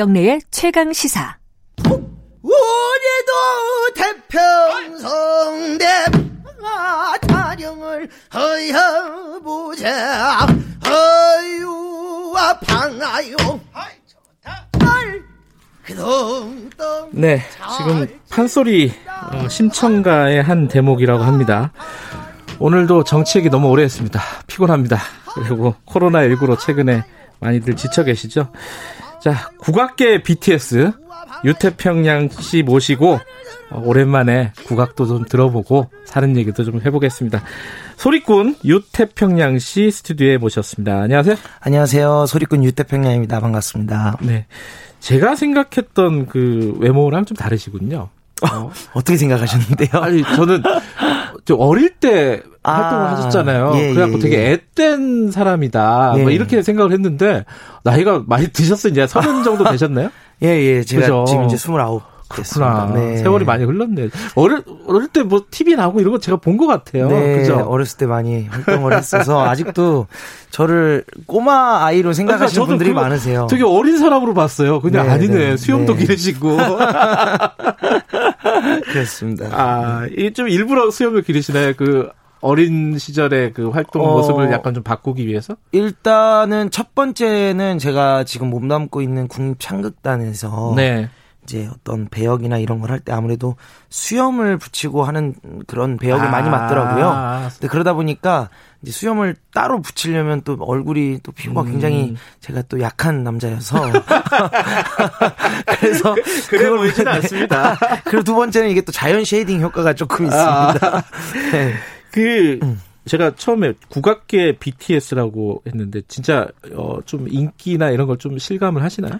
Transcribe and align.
김경래의 0.00 0.40
최강 0.50 0.94
시사. 0.94 1.36
오늘도 1.84 3.32
태평성대 4.30 5.86
타령을 7.28 8.08
허여보자 8.32 9.86
허유와 10.86 12.58
방아요 12.60 13.36
네, 17.10 17.42
지금 17.76 18.06
판소리 18.30 18.94
어, 19.32 19.48
심청가의 19.50 20.42
한 20.42 20.66
대목이라고 20.68 21.22
합니다. 21.24 21.72
오늘도 22.58 23.04
정치 23.04 23.36
얘기 23.36 23.50
너무 23.50 23.68
오래 23.68 23.82
했습니다. 23.82 24.18
피곤합니다. 24.46 24.96
그리고 25.34 25.74
코로나19로 25.84 26.58
최근에 26.58 27.04
많이들 27.40 27.76
지쳐 27.76 28.02
계시죠? 28.04 28.50
자, 29.20 29.50
국악계 29.58 30.22
BTS 30.22 30.92
유태평양 31.44 32.30
씨 32.30 32.62
모시고 32.62 33.20
어, 33.70 33.82
오랜만에 33.84 34.52
국악도 34.66 35.06
좀 35.06 35.24
들어보고 35.26 35.90
사는 36.04 36.36
얘기도 36.36 36.64
좀 36.64 36.80
해보겠습니다. 36.80 37.42
소리꾼 37.96 38.56
유태평양 38.64 39.58
씨 39.58 39.90
스튜디오에 39.90 40.38
모셨습니다. 40.38 41.00
안녕하세요. 41.02 41.36
안녕하세요. 41.60 42.26
소리꾼 42.26 42.64
유태평양입니다. 42.64 43.40
반갑습니다. 43.40 44.16
네. 44.22 44.46
제가 45.00 45.36
생각했던 45.36 46.26
그 46.26 46.74
외모랑 46.78 47.26
좀 47.26 47.36
다르시군요. 47.36 48.08
어, 48.42 48.70
어떻게 48.94 49.18
생각하셨는데요? 49.18 49.90
아니, 50.02 50.22
저는 50.22 50.62
좀 50.62 50.72
어릴 51.58 51.90
때 51.90 52.42
활동을 52.62 53.04
아, 53.04 53.12
하셨잖아요. 53.12 53.72
예, 53.76 53.94
그래갖고 53.94 54.18
예, 54.18 54.22
되게 54.22 54.50
앳된 54.50 55.30
사람이다. 55.30 56.14
예. 56.18 56.22
뭐 56.22 56.30
이렇게 56.30 56.62
생각을 56.62 56.92
했는데, 56.92 57.44
나이가 57.84 58.22
많이 58.26 58.48
드셨어요? 58.48 58.90
이제 58.90 59.06
서른 59.06 59.42
정도 59.42 59.64
되셨나요? 59.64 60.10
예, 60.42 60.48
예. 60.48 60.82
제가 60.82 61.00
그죠? 61.02 61.24
지금 61.26 61.44
이제 61.44 61.56
스물아홉. 61.56 62.02
그렇구나. 62.30 62.90
네. 62.94 63.16
세월이 63.18 63.44
많이 63.44 63.64
흘렀네. 63.64 64.08
어릴, 64.36 64.62
어릴 64.86 65.08
때 65.08 65.22
뭐 65.22 65.44
TV 65.50 65.74
나오고 65.74 66.00
이런 66.00 66.12
거 66.12 66.18
제가 66.18 66.38
본 66.38 66.56
것 66.56 66.66
같아요. 66.66 67.08
네. 67.08 67.38
그죠? 67.38 67.56
어렸을 67.56 67.98
때 67.98 68.06
많이 68.06 68.46
활동을 68.46 68.96
했어서 68.96 69.44
아직도 69.46 70.06
저를 70.50 71.04
꼬마 71.26 71.84
아이로 71.84 72.12
생각하시는 72.12 72.64
그러니까 72.64 72.68
분들이 72.78 72.94
많으세요. 72.94 73.46
되게 73.50 73.64
어린 73.64 73.98
사람으로 73.98 74.34
봤어요. 74.34 74.80
그냥 74.80 75.06
네, 75.06 75.12
아니네. 75.12 75.34
네, 75.34 75.56
수염도 75.56 75.94
네. 75.94 76.00
기르시고. 76.00 76.56
그렇습니다. 78.92 79.46
아, 79.52 80.06
좀 80.34 80.48
일부러 80.48 80.90
수염을 80.90 81.22
기르시나요? 81.22 81.74
그 81.76 82.08
어린 82.40 82.98
시절의 82.98 83.52
그 83.52 83.68
활동 83.68 84.02
어, 84.02 84.12
모습을 84.14 84.50
약간 84.50 84.74
좀 84.74 84.82
바꾸기 84.82 85.26
위해서? 85.26 85.56
일단은 85.72 86.70
첫 86.70 86.94
번째는 86.94 87.78
제가 87.78 88.24
지금 88.24 88.48
몸담고 88.50 89.02
있는 89.02 89.28
국립창극단에서 89.28 90.72
네. 90.76 91.10
이제 91.44 91.68
어떤 91.74 92.08
배역이나 92.08 92.58
이런 92.58 92.80
걸 92.80 92.90
할 92.90 93.00
때 93.00 93.12
아무래도 93.12 93.56
수염을 93.88 94.58
붙이고 94.58 95.02
하는 95.04 95.34
그런 95.66 95.96
배역이 95.96 96.22
아. 96.22 96.28
많이 96.30 96.50
맞더라고요. 96.50 97.48
근데 97.54 97.68
그러다 97.68 97.94
보니까 97.94 98.50
이제 98.82 98.92
수염을 98.92 99.36
따로 99.52 99.80
붙이려면 99.80 100.42
또 100.42 100.56
얼굴이 100.60 101.20
또 101.22 101.32
피부가 101.32 101.62
음. 101.62 101.72
굉장히 101.72 102.14
제가 102.40 102.62
또 102.62 102.80
약한 102.80 103.22
남자여서 103.24 103.80
그래서 105.80 106.14
그, 106.14 106.22
그래 106.50 106.70
보이지는 106.70 107.12
않습니다. 107.12 107.76
그리고 108.04 108.22
두 108.22 108.34
번째는 108.34 108.70
이게 108.70 108.80
또 108.82 108.92
자연 108.92 109.24
shading 109.24 109.60
효과가 109.60 109.94
조금 109.94 110.26
있습니다. 110.26 110.78
아. 110.96 111.02
네. 111.52 111.74
그 112.10 112.58
음. 112.62 112.80
제가 113.06 113.32
처음에 113.36 113.72
국악계 113.88 114.56
BTS라고 114.58 115.62
했는데 115.66 116.02
진짜 116.06 116.46
어, 116.74 116.98
좀 117.06 117.26
인기나 117.28 117.90
이런 117.90 118.06
걸 118.06 118.16
좀 118.18 118.38
실감을 118.38 118.82
하시나요? 118.82 119.14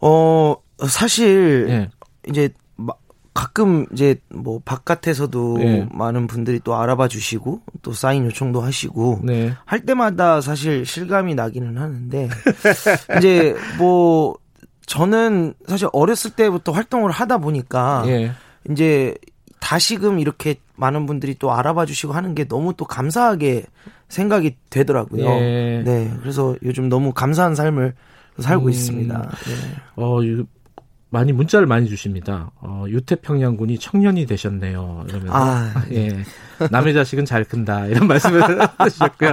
어 0.00 0.56
사실 0.88 1.66
네. 1.66 1.90
이제 2.28 2.50
가끔 3.34 3.84
이제 3.92 4.16
뭐 4.28 4.60
바깥에서도 4.64 5.58
네. 5.58 5.88
많은 5.90 6.28
분들이 6.28 6.60
또 6.62 6.76
알아봐 6.76 7.08
주시고 7.08 7.62
또 7.82 7.92
사인 7.92 8.24
요청도 8.26 8.60
하시고 8.60 9.20
네. 9.24 9.52
할 9.64 9.80
때마다 9.84 10.40
사실 10.40 10.86
실감이 10.86 11.34
나기는 11.34 11.76
하는데 11.76 12.28
이제 13.18 13.56
뭐 13.76 14.36
저는 14.86 15.54
사실 15.66 15.88
어렸을 15.92 16.30
때부터 16.30 16.70
활동을 16.70 17.10
하다 17.10 17.38
보니까 17.38 18.04
예. 18.06 18.32
이제 18.70 19.16
다시금 19.58 20.20
이렇게 20.20 20.56
많은 20.76 21.06
분들이 21.06 21.34
또 21.34 21.52
알아봐 21.52 21.86
주시고 21.86 22.12
하는 22.12 22.36
게 22.36 22.46
너무 22.46 22.74
또 22.76 22.84
감사하게 22.84 23.64
생각이 24.08 24.56
되더라고요. 24.70 25.24
예. 25.24 25.82
네. 25.84 26.12
그래서 26.20 26.54
요즘 26.62 26.88
너무 26.88 27.12
감사한 27.12 27.56
삶을 27.56 27.94
살고 28.38 28.66
음, 28.66 28.70
있습니다. 28.70 29.18
네. 29.18 29.54
어, 29.96 30.18
많이 31.14 31.32
문자를 31.32 31.66
많이 31.66 31.88
주십니다. 31.88 32.50
어, 32.60 32.84
유태평양군이 32.88 33.78
청년이 33.78 34.26
되셨네요. 34.26 35.04
이러면서 35.08 35.32
아, 35.32 35.72
예. 35.92 36.24
남의 36.70 36.92
자식은 36.92 37.24
잘 37.24 37.44
큰다 37.44 37.86
이런 37.86 38.06
말씀을 38.08 38.42
하셨고요. 38.76 39.32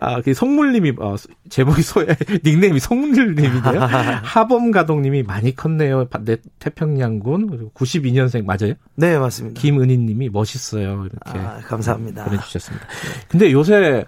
아, 0.00 0.20
그 0.20 0.34
송물님이 0.34 0.94
어, 0.98 1.14
제목이 1.48 1.82
소 1.82 2.04
닉네임이 2.44 2.80
송물님이네요. 2.80 3.80
하범 4.22 4.72
가동님이 4.72 5.22
많이 5.22 5.54
컸네요. 5.54 6.08
네, 6.24 6.36
태평양군 6.58 7.48
그리고 7.48 7.70
92년생 7.74 8.44
맞아요? 8.44 8.74
네 8.96 9.16
맞습니다. 9.18 9.60
김은희님이 9.60 10.30
멋있어요 10.30 11.06
이렇게 11.06 11.38
아, 11.38 11.58
감사합니다. 11.60 12.24
보내주셨습니다. 12.24 12.86
근데 13.28 13.52
요새 13.52 14.04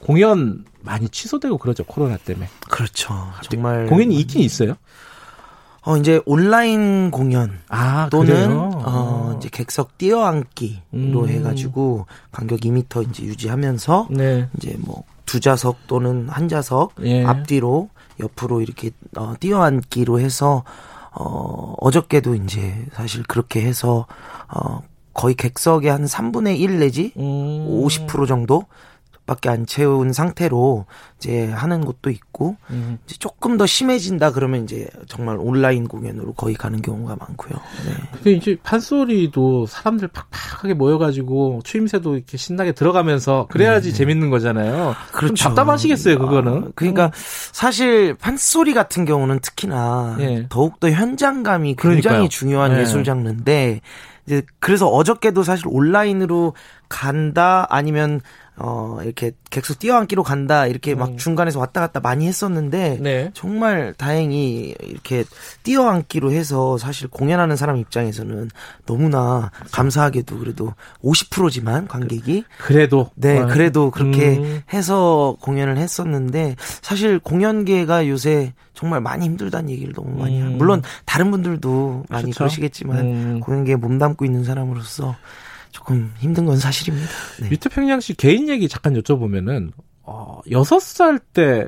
공연 0.00 0.64
많이 0.82 1.08
취소되고 1.08 1.56
그러죠 1.58 1.84
코로나 1.84 2.18
때문에. 2.18 2.48
그렇죠. 2.68 3.14
정말 3.50 3.86
공연이 3.86 4.18
있긴 4.20 4.42
있어요. 4.42 4.76
어 5.82 5.96
이제 5.96 6.20
온라인 6.26 7.10
공연 7.10 7.58
아, 7.68 8.08
또는 8.10 8.26
그래요? 8.26 8.70
어 8.84 9.34
이제 9.38 9.48
객석 9.50 9.96
뛰어앉기로 9.98 10.80
음. 10.94 11.28
해가지고 11.28 12.06
간격 12.32 12.60
2m 12.60 13.08
이제 13.10 13.24
유지하면서 13.24 14.08
네. 14.10 14.48
이제 14.56 14.76
뭐 14.80 15.04
두 15.30 15.38
좌석 15.38 15.86
또는 15.86 16.28
한 16.28 16.48
좌석 16.48 16.94
예. 17.04 17.24
앞뒤로 17.24 17.88
옆으로 18.18 18.62
이렇게 18.62 18.90
어 19.16 19.34
뛰어앉기로 19.38 20.18
해서 20.18 20.64
어 21.12 21.74
어저께도 21.78 22.34
이제 22.34 22.84
사실 22.94 23.22
그렇게 23.22 23.62
해서 23.62 24.08
어 24.52 24.80
거의 25.14 25.36
객석의 25.36 25.88
한 25.88 26.04
3분의 26.04 26.58
1 26.58 26.80
내지 26.80 27.12
음. 27.16 27.22
50% 27.86 28.26
정도 28.26 28.64
밖에 29.30 29.48
안 29.48 29.64
채운 29.64 30.12
상태로 30.12 30.86
이제 31.18 31.46
하는 31.52 31.84
곳도 31.84 32.10
있고 32.10 32.56
음. 32.70 32.98
이제 33.06 33.14
조금 33.20 33.56
더 33.56 33.64
심해진다 33.64 34.32
그러면 34.32 34.64
이제 34.64 34.88
정말 35.06 35.36
온라인 35.38 35.86
공연으로 35.86 36.32
거의 36.32 36.56
가는 36.56 36.82
경우가 36.82 37.14
많고요. 37.14 37.52
네. 37.86 37.94
근데 38.12 38.32
이제 38.32 38.56
판소리도 38.60 39.66
사람들 39.66 40.08
팍팍하게 40.08 40.74
모여가지고 40.74 41.60
추임새도 41.62 42.16
이렇게 42.16 42.36
신나게 42.36 42.72
들어가면서 42.72 43.46
그래야지 43.50 43.92
네. 43.92 43.98
재밌는 43.98 44.30
거잖아요. 44.30 44.96
그렇죠. 45.12 45.36
좀 45.36 45.54
답답하시겠어요, 45.54 46.18
그거는. 46.18 46.52
아, 46.52 46.68
그러니까 46.74 47.06
음. 47.06 47.10
사실 47.14 48.14
판소리 48.14 48.74
같은 48.74 49.04
경우는 49.04 49.38
특히나 49.38 50.16
네. 50.18 50.46
더욱 50.48 50.80
더 50.80 50.90
현장감이 50.90 51.76
굉장히 51.76 52.02
그러니까요. 52.02 52.28
중요한 52.28 52.74
네. 52.74 52.80
예술 52.80 53.04
장르인데 53.04 53.80
이제 54.26 54.42
그래서 54.58 54.88
어저께도 54.88 55.44
사실 55.44 55.66
온라인으로 55.68 56.54
간다 56.88 57.66
아니면 57.70 58.20
어, 58.62 58.98
이렇게 59.02 59.32
객수 59.48 59.78
뛰어앉기로 59.78 60.22
간다, 60.22 60.66
이렇게 60.66 60.94
막 60.94 61.10
음. 61.10 61.16
중간에서 61.16 61.58
왔다 61.58 61.80
갔다 61.80 61.98
많이 61.98 62.26
했었는데, 62.26 62.98
네. 63.00 63.30
정말 63.32 63.94
다행히 63.96 64.74
이렇게 64.82 65.24
뛰어앉기로 65.62 66.30
해서 66.32 66.76
사실 66.76 67.08
공연하는 67.08 67.56
사람 67.56 67.78
입장에서는 67.78 68.50
너무나 68.84 69.50
감사하게도 69.72 70.38
그래도 70.38 70.74
50%지만 71.02 71.88
관객이. 71.88 72.44
그래도? 72.58 73.10
네, 73.14 73.38
아. 73.38 73.46
그래도 73.46 73.90
그렇게 73.90 74.36
음. 74.36 74.60
해서 74.74 75.36
공연을 75.40 75.78
했었는데, 75.78 76.56
사실 76.82 77.18
공연계가 77.18 78.08
요새 78.08 78.52
정말 78.74 79.00
많이 79.00 79.24
힘들다는 79.24 79.70
얘기를 79.70 79.94
너무 79.94 80.18
많이 80.18 80.40
음. 80.40 80.58
물론 80.58 80.82
다른 81.06 81.30
분들도 81.30 82.04
많이 82.10 82.24
그렇죠? 82.24 82.38
그러시겠지만, 82.40 82.98
음. 82.98 83.40
공연계에 83.40 83.76
몸담고 83.76 84.26
있는 84.26 84.44
사람으로서 84.44 85.16
조금 85.70 86.12
힘든 86.18 86.46
건 86.46 86.56
사실입니다. 86.56 87.08
네. 87.40 87.50
유태평양 87.50 88.00
씨 88.00 88.14
개인 88.14 88.48
얘기 88.48 88.68
잠깐 88.68 88.94
여쭤보면은 88.94 89.72
어, 90.02 90.40
6살 90.46 91.20
때 91.32 91.66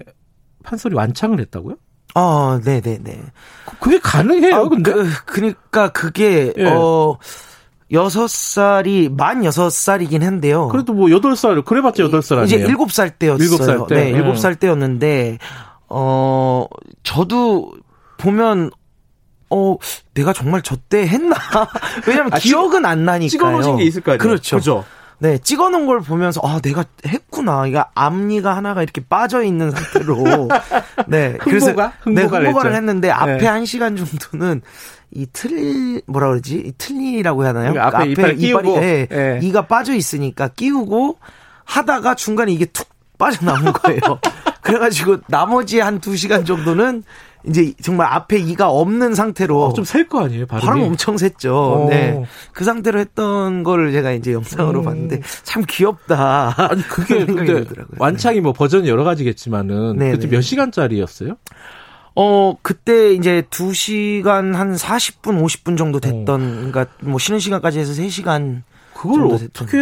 판소리 0.65 0.95
완창을 0.95 1.41
했다고요? 1.41 1.77
어, 2.15 2.61
네, 2.63 2.81
네, 2.81 2.99
네. 3.03 3.21
그게 3.81 3.99
가능해요, 3.99 4.55
아, 4.55 4.69
근데? 4.69 4.93
그, 4.93 5.25
그러니까 5.25 5.91
그게 5.93 6.53
예. 6.57 6.65
어 6.67 7.19
여섯 7.91 8.29
살이 8.29 9.09
만 9.09 9.45
여섯 9.45 9.71
살이긴 9.71 10.23
한데요. 10.23 10.69
그래도 10.69 10.93
뭐 10.93 11.11
여덟 11.11 11.37
살 11.37 11.61
그래봤자 11.63 12.03
여덟 12.03 12.23
살 12.23 12.39
아니에요? 12.39 12.57
이제 12.57 12.67
일곱 12.67 12.91
살 12.91 13.11
때였어요. 13.11 13.45
일곱 13.45 13.65
살 13.65 13.87
때. 13.87 13.95
네, 13.95 14.11
일곱 14.11 14.37
살 14.39 14.57
때였는데 14.57 15.39
어 15.89 16.67
저도 17.03 17.73
보면 18.19 18.71
어, 19.53 19.77
내가 20.15 20.33
정말 20.33 20.63
저 20.63 20.77
때 20.89 21.07
했나? 21.07 21.37
왜냐면 22.07 22.33
아, 22.33 22.39
기억은 22.39 22.85
안 22.85 23.05
나니까요. 23.05 23.29
찍어놓으신 23.29 23.77
게 23.77 23.85
있을 23.85 24.01
거 24.03 24.13
아니에요? 24.13 24.19
그렇죠. 24.19 24.57
그죠? 24.57 24.85
네, 25.19 25.39
찍어 25.39 25.69
놓은 25.69 25.87
걸 25.87 26.01
보면서, 26.01 26.41
아, 26.43 26.59
내가 26.61 26.85
했구나. 27.07 27.67
이거 27.69 27.85
앞니가 27.95 28.57
하나가 28.57 28.83
이렇게 28.83 29.01
빠져 29.09 29.43
있는 29.45 29.71
상태로. 29.71 30.49
네. 31.07 31.37
그래서, 31.41 31.67
흥보가? 31.67 31.93
네, 32.09 32.23
흥보가를 32.23 32.75
했는데, 32.75 33.09
앞에 33.11 33.37
네. 33.39 33.47
한 33.47 33.65
시간 33.65 33.95
정도는 33.97 34.63
이 35.13 35.27
틀, 35.33 36.03
뭐라 36.07 36.29
그러지? 36.31 36.55
이 36.67 36.73
틀니라고 36.77 37.43
해야 37.45 37.51
하나요? 37.51 37.73
그러니까 37.73 37.99
앞에, 37.99 38.11
앞에 38.11 38.11
이빨. 38.11 38.41
이빨 38.43 38.67
이, 38.67 38.73
네, 38.81 39.07
네. 39.09 39.39
이가 39.43 39.67
빠져 39.69 39.95
있으니까 39.95 40.49
끼우고 40.49 41.19
하다가 41.65 42.17
중간에 42.17 42.51
이게 42.51 42.65
툭 42.67 42.89
빠져나온 43.17 43.73
거예요. 43.73 44.01
그래가지고 44.63 45.19
나머지 45.29 45.79
한 45.81 46.01
두 46.01 46.17
시간 46.17 46.45
정도는 46.45 47.05
이제 47.49 47.73
정말 47.83 48.07
앞에 48.13 48.39
이가 48.39 48.71
없는 48.71 49.15
상태로 49.15 49.65
어, 49.65 49.73
좀셀 49.73 50.09
거 50.09 50.25
아니에요? 50.25 50.47
발음이? 50.47 50.67
바람 50.67 50.83
엄청 50.83 51.17
샜죠. 51.17 51.51
오. 51.51 51.85
어. 51.85 51.89
네. 51.89 52.25
그 52.53 52.65
상태로 52.65 52.99
했던 53.01 53.63
거를 53.63 53.93
제가 53.93 54.13
이제 54.13 54.33
영상으로 54.33 54.81
음. 54.81 54.85
봤는데 54.85 55.21
참 55.43 55.65
귀엽다. 55.69 56.55
아니 56.57 56.83
그게 56.83 57.25
근데 57.27 57.65
완창이 57.99 58.41
뭐 58.41 58.53
버전이 58.53 58.89
여러 58.89 59.05
가지겠지만은 59.05 59.99
네네. 59.99 60.13
그때 60.13 60.29
몇 60.29 60.41
시간짜리였어요? 60.41 61.37
어, 62.15 62.55
그때 62.61 63.13
이제 63.15 63.43
2시간 63.51 64.53
한 64.53 64.75
40분, 64.75 65.43
50분 65.43 65.79
정도 65.79 65.99
됐던, 65.99 66.43
어. 66.43 66.71
그러니까 66.71 66.87
뭐 67.01 67.19
쉬는 67.19 67.41
시간까지 67.41 67.79
해서 67.79 67.95
3시간 67.95 68.63
그걸 69.03 69.25
어떻게 69.33 69.79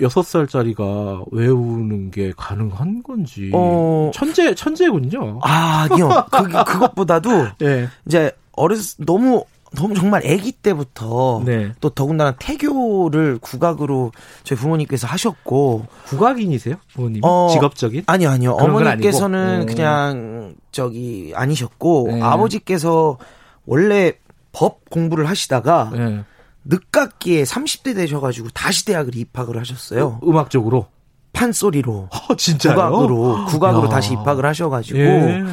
여섯 0.00 0.22
살짜리가 0.22 1.22
외우는 1.30 2.10
게 2.10 2.34
가능한 2.36 3.02
건지. 3.02 3.50
어... 3.54 4.10
천재 4.12 4.54
천재군요. 4.54 5.40
아, 5.42 5.88
아니요. 5.90 6.26
그 6.30 6.64
그것보다도 6.64 7.30
네. 7.58 7.88
이제 8.06 8.30
어렸 8.52 8.78
너무 8.98 9.44
너무 9.74 9.94
정말 9.94 10.26
아기 10.26 10.52
때부터 10.52 11.42
네. 11.46 11.72
또 11.80 11.88
더군다나 11.88 12.32
태교를 12.32 13.38
국악으로 13.40 14.12
저희 14.44 14.58
부모님께서 14.58 15.06
하셨고 15.06 15.86
국악인이세요 16.06 16.76
부모님 16.94 17.20
어, 17.22 17.48
직업적인 17.52 18.04
아니요 18.06 18.30
아니요 18.30 18.52
어머니께서는 18.52 19.66
그냥 19.66 20.54
저기 20.72 21.32
아니셨고 21.34 22.06
네. 22.08 22.22
아버지께서 22.22 23.18
원래 23.66 24.14
법 24.52 24.88
공부를 24.88 25.28
하시다가 25.28 25.90
네. 25.92 26.24
늦깎이에 26.68 27.44
30대 27.44 27.94
되셔가지고 27.94 28.50
다시 28.50 28.84
대학을 28.84 29.16
입학을 29.16 29.58
하셨어요. 29.58 30.20
음악적으로? 30.22 30.86
판소리로. 31.32 32.08
어, 32.10 32.36
진짜요? 32.36 32.74
국악으로, 32.74 33.46
국악으로 33.46 33.84
야. 33.86 33.88
다시 33.88 34.12
입학을 34.12 34.44
하셔가지고, 34.44 34.98
예. 34.98 35.44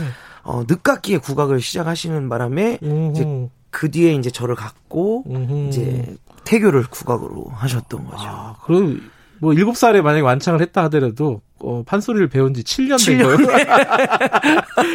어, 0.44 0.64
늦깎이에 0.68 1.18
국악을 1.20 1.62
시작하시는 1.62 2.28
바람에, 2.30 2.80
음흠. 2.84 3.12
이제 3.12 3.50
그 3.70 3.90
뒤에 3.92 4.14
이제 4.14 4.30
저를 4.30 4.56
갖고, 4.56 5.24
음흠. 5.28 5.68
이제 5.68 6.16
태교를 6.44 6.84
국악으로 6.90 7.46
하셨던 7.50 8.06
거죠. 8.06 8.24
아, 8.28 8.56
그럼 8.64 9.02
뭐 9.46 9.54
7살에 9.54 10.02
만약에 10.02 10.22
완창을 10.22 10.60
했다 10.62 10.86
하더라도 10.86 11.42
어, 11.60 11.84
판소리를 11.86 12.28
배운 12.30 12.56
지 12.56 12.64
7년 12.64 12.96
7년. 12.96 13.38
된 13.38 13.46
거예요. 13.46 13.68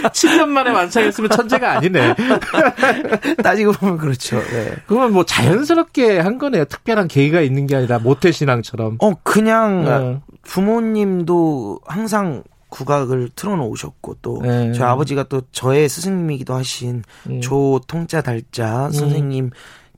7년 0.09 0.49
만에 0.51 0.71
완창했으면 0.71 1.31
천재가 1.31 1.77
아니네. 1.77 2.17
따지고 3.45 3.73
보면 3.73 3.99
그렇죠. 3.99 4.39
네. 4.39 4.75
그러면 4.89 5.13
뭐 5.13 5.25
자연스럽게 5.25 6.19
한 6.19 6.39
거네요. 6.39 6.65
특별한 6.65 7.07
계기가 7.07 7.41
있는 7.43 7.69
게 7.69 7.77
아니라 7.77 8.01
모태신앙처럼. 8.01 8.99
어, 9.01 9.15
그냥 9.23 9.85
네. 9.85 10.21
부모님도 10.43 11.81
항상 11.87 12.43
국악을 12.71 13.31
틀어놓으셨고 13.37 14.17
또 14.21 14.41
네. 14.43 14.73
저희 14.73 14.89
아버지가 14.89 15.25
또 15.25 15.43
저의 15.53 15.89
스승님이기도 15.89 16.55
하신 16.55 17.05
음. 17.29 17.41
조 17.41 17.81
통자 17.87 18.21
달자 18.21 18.87
음. 18.87 18.91
선생님 18.93 19.51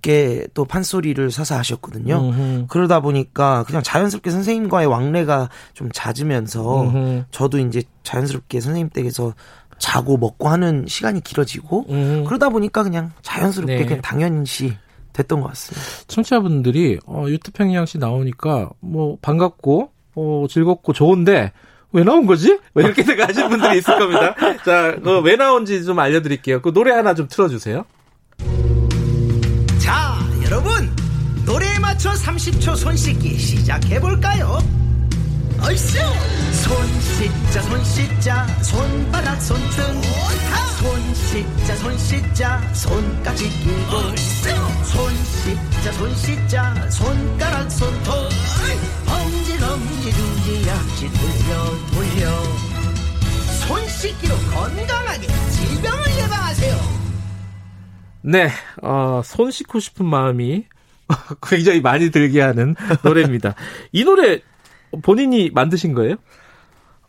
께또 0.02 0.64
판소리를 0.64 1.30
사서 1.30 1.56
하셨거든요. 1.56 2.16
음흠. 2.18 2.66
그러다 2.68 3.00
보니까 3.00 3.64
그냥 3.64 3.82
자연스럽게 3.82 4.30
선생님과의 4.30 4.88
왕래가 4.88 5.48
좀 5.74 5.88
잦으면서 5.92 6.82
음흠. 6.82 7.24
저도 7.30 7.58
이제 7.60 7.82
자연스럽게 8.02 8.60
선생님 8.60 8.90
댁에서 8.90 9.32
자고 9.78 10.16
먹고 10.16 10.48
하는 10.48 10.84
시간이 10.88 11.22
길어지고 11.22 11.86
음흠. 11.88 12.24
그러다 12.28 12.48
보니까 12.50 12.82
그냥 12.82 13.12
자연스럽게 13.22 13.76
네. 13.76 13.84
그냥 13.86 14.02
당연시 14.02 14.76
됐던 15.12 15.40
것 15.40 15.48
같습니다. 15.48 15.86
청취자분들이 16.08 16.98
어, 17.06 17.24
유튜평양 17.28 17.86
씨 17.86 17.98
나오니까 17.98 18.70
뭐 18.80 19.18
반갑고 19.22 19.90
어, 20.14 20.46
즐겁고 20.48 20.92
좋은데 20.92 21.52
왜 21.92 22.04
나온 22.04 22.26
거지? 22.26 22.58
왜 22.74 22.84
이렇게 22.84 23.02
생각하시는 23.04 23.48
분들이 23.50 23.78
있을 23.78 23.98
겁니다. 23.98 24.34
자, 24.64 24.96
그 25.02 25.20
왜 25.20 25.36
나온지 25.36 25.84
좀 25.84 25.98
알려드릴게요. 25.98 26.62
그 26.62 26.72
노래 26.72 26.92
하나 26.92 27.14
좀 27.14 27.28
틀어주세요. 27.28 27.84
여러분 30.44 30.94
노래에 31.44 31.78
맞춰 31.80 32.12
30초 32.12 32.76
손 32.76 32.96
씻기 32.96 33.36
시작해볼까요? 33.36 34.58
얼쑤! 35.60 35.98
손 36.52 37.00
씻자 37.00 37.62
손 37.62 37.84
씻자 37.84 38.46
손바닥 38.62 39.42
손등. 39.42 40.02
손 40.78 41.14
씻자 41.14 41.76
손 41.76 41.98
씻자 41.98 42.74
손까지 42.74 43.48
끼고. 43.48 44.16
손 44.84 45.14
씻자 45.24 45.92
손 45.92 46.14
씻자 46.16 46.90
손가락 46.90 47.70
손톱 47.70 48.14
엄지 49.08 49.64
엄지 49.64 50.12
두지 50.12 50.68
약지 50.68 51.10
돌려 51.12 51.76
돌려. 51.92 52.42
손 53.66 53.88
씻기로 53.88 54.36
건강하게 54.36 55.26
질병을 55.50 56.18
예방하세요 56.18 56.91
네, 58.22 58.48
어, 58.82 59.20
손 59.24 59.50
씻고 59.50 59.80
싶은 59.80 60.06
마음이 60.06 60.64
굉장히 61.42 61.80
많이 61.80 62.10
들게 62.10 62.40
하는 62.40 62.74
노래입니다. 63.02 63.54
이 63.92 64.04
노래 64.04 64.40
본인이 65.02 65.50
만드신 65.50 65.94
거예요? 65.94 66.16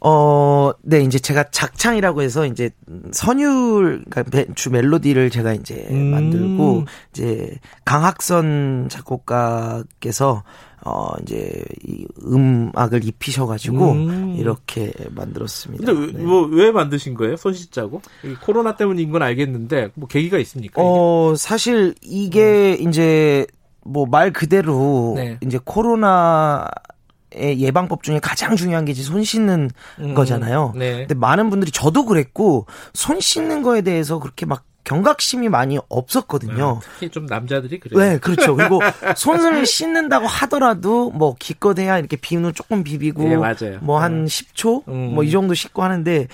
어, 0.06 0.74
네, 0.81 1.00
이제 1.00 1.18
제가 1.18 1.45
작창이라고 1.50 2.21
해서 2.24 2.45
이제 2.45 2.71
선율, 3.13 4.04
그러니까 4.10 4.54
주 4.54 4.69
멜로디를 4.69 5.30
제가 5.30 5.54
이제 5.54 5.88
음. 5.92 6.12
만들고, 6.12 6.83
이제 7.12 7.57
강학선 7.86 8.89
작곡가께서 8.89 10.44
어 10.85 11.09
이제 11.21 11.63
이 11.85 12.06
음악을 12.25 13.06
입히셔가지고 13.06 13.91
음. 13.91 14.35
이렇게 14.38 14.91
만들었습니다. 15.12 15.85
근데 15.94 16.18
네. 16.18 16.24
뭐왜 16.24 16.71
만드신 16.71 17.13
거예요? 17.13 17.38
손씻자고? 17.38 18.01
코로나 18.44 18.75
때문인 18.75 19.12
건 19.12 19.21
알겠는데 19.21 19.91
뭐 19.95 20.07
계기가 20.07 20.38
있습니까? 20.39 20.81
어 20.83 21.30
이게? 21.31 21.38
사실 21.38 21.95
이게 22.01 22.77
음. 22.81 22.89
이제 22.89 23.46
뭐 23.86 24.05
말 24.05 24.31
그대로 24.31 25.13
네. 25.15 25.38
이제 25.41 25.60
코로나 25.63 26.67
예방법 27.36 28.03
중에 28.03 28.19
가장 28.19 28.55
중요한 28.55 28.86
게 28.86 28.91
이제 28.91 29.01
손 29.01 29.24
씻는 29.24 29.72
음, 30.00 30.13
거잖아요. 30.13 30.74
네. 30.75 31.00
근데 31.00 31.15
많은 31.15 31.50
분들이 31.50 31.72
저도 31.72 32.05
그랬고 32.05 32.67
손 32.93 33.19
씻는 33.19 33.63
거에 33.63 33.81
대해서 33.81 34.19
그렇게 34.19 34.46
막 34.46 34.65
경각심이 34.83 35.49
많이 35.49 35.79
없었거든요. 35.89 36.79
네, 36.81 36.87
특히 36.93 37.09
좀 37.09 37.25
남자들이 37.25 37.79
그래요. 37.79 37.99
네, 37.99 38.17
그렇죠. 38.17 38.55
그리고 38.55 38.79
손을 39.15 39.65
씻는다고 39.65 40.27
하더라도 40.27 41.09
뭐 41.11 41.35
기껏해야 41.37 41.97
이렇게 41.97 42.17
비누 42.17 42.53
조금 42.53 42.83
비비고 42.83 43.23
네, 43.23 43.37
맞아요. 43.37 43.79
뭐한 43.81 44.25
네. 44.25 44.27
10초 44.27 44.87
음. 44.87 45.13
뭐이 45.15 45.31
정도 45.31 45.53
씻고 45.53 45.83
하는데 45.83 46.27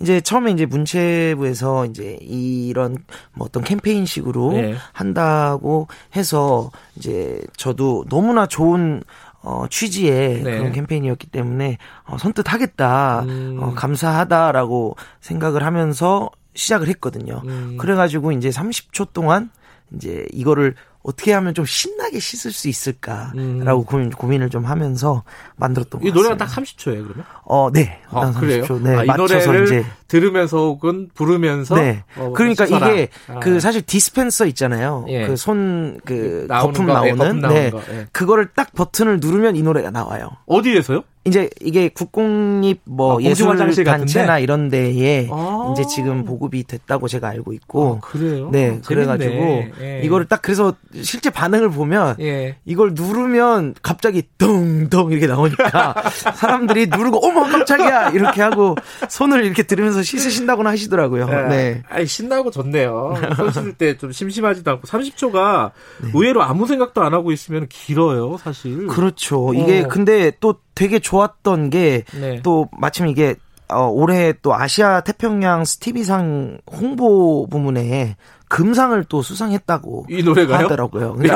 이제 0.00 0.20
처음에 0.20 0.50
이제 0.50 0.66
문체부에서 0.66 1.86
이제 1.86 2.18
이런 2.20 2.98
뭐 3.32 3.46
어떤 3.46 3.64
캠페인식으로 3.64 4.52
네. 4.52 4.74
한다고 4.92 5.88
해서 6.14 6.70
이제 6.96 7.40
저도 7.56 8.04
너무나 8.08 8.46
좋은 8.46 9.02
어, 9.40 9.66
취지의 9.70 10.42
네. 10.42 10.58
그런 10.58 10.72
캠페인이었기 10.72 11.28
때문에 11.28 11.78
어, 12.04 12.18
선뜻 12.18 12.52
하겠다, 12.52 13.22
음. 13.22 13.58
어, 13.60 13.74
감사하다라고 13.74 14.96
생각을 15.20 15.64
하면서 15.64 16.30
시작을 16.56 16.88
했거든요. 16.88 17.42
음. 17.46 17.76
그래가지고 17.78 18.32
이제 18.32 18.48
30초 18.48 19.12
동안 19.12 19.50
이제 19.94 20.26
이거를 20.32 20.74
어떻게 21.06 21.32
하면 21.32 21.54
좀 21.54 21.64
신나게 21.64 22.18
씻을 22.18 22.50
수 22.50 22.68
있을까라고 22.68 23.80
음. 23.80 23.84
고민, 23.84 24.10
고민 24.10 24.42
을 24.42 24.50
좀 24.50 24.64
하면서 24.64 25.22
만들었던. 25.56 26.02
이 26.04 26.10
노래가 26.12 26.36
딱 26.36 26.48
30초예요, 26.48 27.04
그러면? 27.04 27.24
어, 27.44 27.70
네. 27.72 28.00
아, 28.10 28.32
그래요? 28.32 28.64
네, 28.82 28.96
아, 28.96 29.04
이 29.04 29.06
노래를 29.06 29.64
이제 29.64 29.84
들으면서 30.08 30.58
혹은 30.58 31.08
부르면서 31.14 31.74
네. 31.74 32.04
어, 32.16 32.32
그러니까 32.34 32.64
이게 32.64 33.08
아. 33.28 33.40
그 33.40 33.60
사실 33.60 33.82
디스펜서 33.82 34.46
있잖아요. 34.46 35.04
예. 35.08 35.26
그 35.26 35.36
손그 35.36 36.00
그 36.04 36.46
거품 36.48 36.86
거, 36.86 36.92
나오는 36.92 37.10
예, 37.10 37.16
거품 37.16 37.40
네. 37.40 37.70
거, 37.70 37.82
예. 37.90 38.06
그거를 38.12 38.48
딱 38.54 38.72
버튼을 38.72 39.18
누르면 39.20 39.56
이 39.56 39.62
노래가 39.62 39.90
나와요. 39.90 40.30
어디에서요? 40.46 41.02
이제 41.24 41.50
이게 41.60 41.88
국공립 41.88 42.82
뭐 42.84 43.18
아, 43.18 43.22
예술 43.22 43.56
단체나 43.84 44.38
이런 44.38 44.68
데에 44.68 45.28
아~ 45.32 45.72
이제 45.72 45.82
지금 45.92 46.24
보급이 46.24 46.62
됐다고 46.62 47.08
제가 47.08 47.26
알고 47.28 47.52
있고 47.52 48.00
아, 48.00 48.06
그래요? 48.06 48.48
네, 48.52 48.80
그래 48.86 49.04
가지고 49.06 49.64
예. 49.80 50.02
이거를 50.04 50.26
딱 50.26 50.40
그래서 50.40 50.74
실제 51.02 51.30
반응을 51.30 51.70
보면 51.70 52.16
예. 52.20 52.56
이걸 52.64 52.92
누르면 52.94 53.74
갑자기 53.82 54.22
덩덩 54.38 55.10
이렇게 55.10 55.26
나오니까 55.26 55.94
사람들이 56.36 56.86
누르고 56.86 57.26
어머 57.26 57.42
깜짝이야 57.44 58.10
이렇게 58.10 58.40
하고 58.42 58.76
손을 59.08 59.44
이렇게 59.44 59.62
들으면서 59.64 60.02
씻으신다고나 60.02 60.70
하시더라고요. 60.70 61.26
네. 61.28 61.48
네. 61.48 61.82
아니 61.88 62.06
신나고 62.06 62.50
좋네요. 62.50 63.14
손 63.36 63.50
씻을 63.52 63.72
때 63.72 63.96
좀 63.96 64.12
심심하지도 64.12 64.70
않고 64.72 64.86
30초가 64.86 65.70
네. 66.02 66.10
의외로 66.14 66.42
아무 66.42 66.66
생각도 66.66 67.02
안 67.02 67.14
하고 67.14 67.32
있으면 67.32 67.66
길어요, 67.68 68.36
사실. 68.36 68.86
그렇죠. 68.86 69.52
이게 69.54 69.82
어. 69.82 69.88
근데 69.88 70.32
또 70.40 70.56
되게 70.74 70.98
좋았던 70.98 71.70
게또 71.70 72.04
네. 72.20 72.42
마침 72.78 73.06
이게 73.06 73.34
어, 73.68 73.86
올해 73.88 74.32
또 74.42 74.54
아시아 74.54 75.00
태평양 75.00 75.64
스티비상 75.64 76.58
홍보 76.70 77.48
부문에 77.48 78.16
금상을 78.48 79.04
또 79.08 79.22
수상했다고 79.22 80.06
이 80.08 80.22
노래가요? 80.22 80.64
하더라고요. 80.64 81.16
네, 81.18 81.28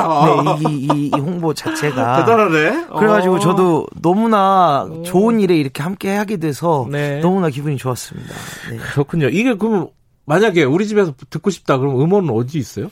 이, 0.69 0.73
이, 0.73 1.07
이, 1.07 1.11
홍보 1.19 1.53
자체가 1.53 2.23
대단하네. 2.23 2.87
그래가지고 2.97 3.35
어. 3.35 3.39
저도 3.39 3.87
너무나 4.01 4.87
어. 4.89 5.01
좋은 5.03 5.39
일에 5.39 5.57
이렇게 5.57 5.83
함께 5.83 6.15
하게 6.15 6.37
돼서 6.37 6.87
네. 6.89 7.19
너무나 7.19 7.49
기분이 7.49 7.77
좋았습니다. 7.77 8.33
네. 8.69 8.77
그렇군요. 8.77 9.27
이게 9.27 9.55
그럼 9.55 9.89
만약에 10.25 10.63
우리 10.63 10.87
집에서 10.87 11.13
듣고 11.29 11.49
싶다 11.49 11.77
그럼 11.77 11.99
음원은 11.99 12.29
어디 12.29 12.57
있어요? 12.57 12.89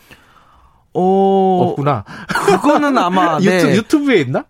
어 0.93 1.69
없구나. 1.69 2.03
그거는 2.27 2.97
아마 2.97 3.37
유튜, 3.41 3.71
유튜브에 3.75 4.17
있나? 4.21 4.43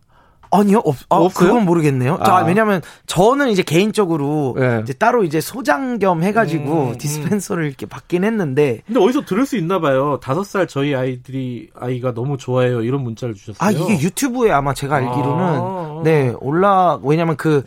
아니요, 0.52 0.82
없, 0.84 0.96
아, 1.10 1.18
없어요? 1.18 1.50
그건 1.50 1.66
모르겠네요. 1.66 2.18
아. 2.20 2.24
자, 2.24 2.46
왜냐면 2.46 2.82
저는 3.06 3.50
이제 3.50 3.62
개인적으로 3.62 4.56
네. 4.58 4.80
이제 4.84 4.94
따로 4.94 5.24
이제 5.24 5.42
소장 5.42 6.00
겸 6.00 6.24
해가지고 6.24 6.84
음, 6.84 6.90
음. 6.92 6.98
디스펜서를 6.98 7.66
이렇게 7.66 7.86
받긴 7.86 8.24
했는데. 8.24 8.82
근데 8.86 9.00
어디서 9.00 9.26
들을 9.26 9.46
수 9.46 9.58
있나 9.58 9.80
봐요. 9.80 10.20
다섯 10.22 10.44
살 10.44 10.68
저희 10.68 10.96
아이들이, 10.96 11.70
아이가 11.76 12.14
너무 12.14 12.38
좋아해요. 12.38 12.82
이런 12.82 13.04
문자를 13.04 13.36
주셨어요. 13.36 13.58
아, 13.60 13.72
이게 13.72 14.00
유튜브에 14.00 14.52
아마 14.52 14.74
제가 14.74 14.96
알기로는, 14.96 15.44
아. 15.44 16.02
네, 16.04 16.34
올라, 16.40 17.00
왜냐면 17.04 17.38
그, 17.38 17.64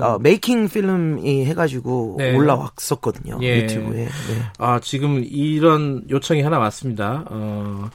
어, 0.00 0.18
메이킹 0.18 0.68
필름이 0.68 1.44
해가지고 1.46 2.16
네. 2.18 2.34
올라왔었거든요. 2.34 3.38
예. 3.42 3.62
유튜브에. 3.62 4.04
네. 4.04 4.08
아, 4.58 4.80
지금 4.80 5.22
이런 5.24 6.02
요청이 6.10 6.42
하나 6.42 6.58
왔습니다. 6.58 7.24
어, 7.30 7.90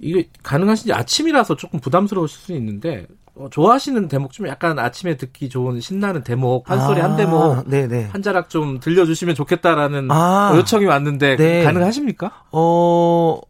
이게 0.00 0.28
가능하신지 0.42 0.92
아침이라서 0.92 1.56
조금 1.56 1.80
부담스러우실 1.80 2.38
수 2.38 2.52
있는데 2.52 3.06
어, 3.23 3.23
좋아하시는 3.50 4.08
대목 4.08 4.32
좀 4.32 4.46
약간 4.46 4.78
아침에 4.78 5.16
듣기 5.16 5.48
좋은 5.48 5.80
신나는 5.80 6.22
대목 6.22 6.70
한 6.70 6.80
소리 6.86 7.00
아, 7.00 7.04
한 7.04 7.16
대목 7.16 7.68
네네. 7.68 8.10
한 8.12 8.22
자락 8.22 8.48
좀 8.48 8.78
들려주시면 8.78 9.34
좋겠다라는 9.34 10.08
아, 10.10 10.52
요청이 10.56 10.86
왔는데 10.86 11.36
네. 11.36 11.64
가능하십니까? 11.64 12.30
어 12.52 13.40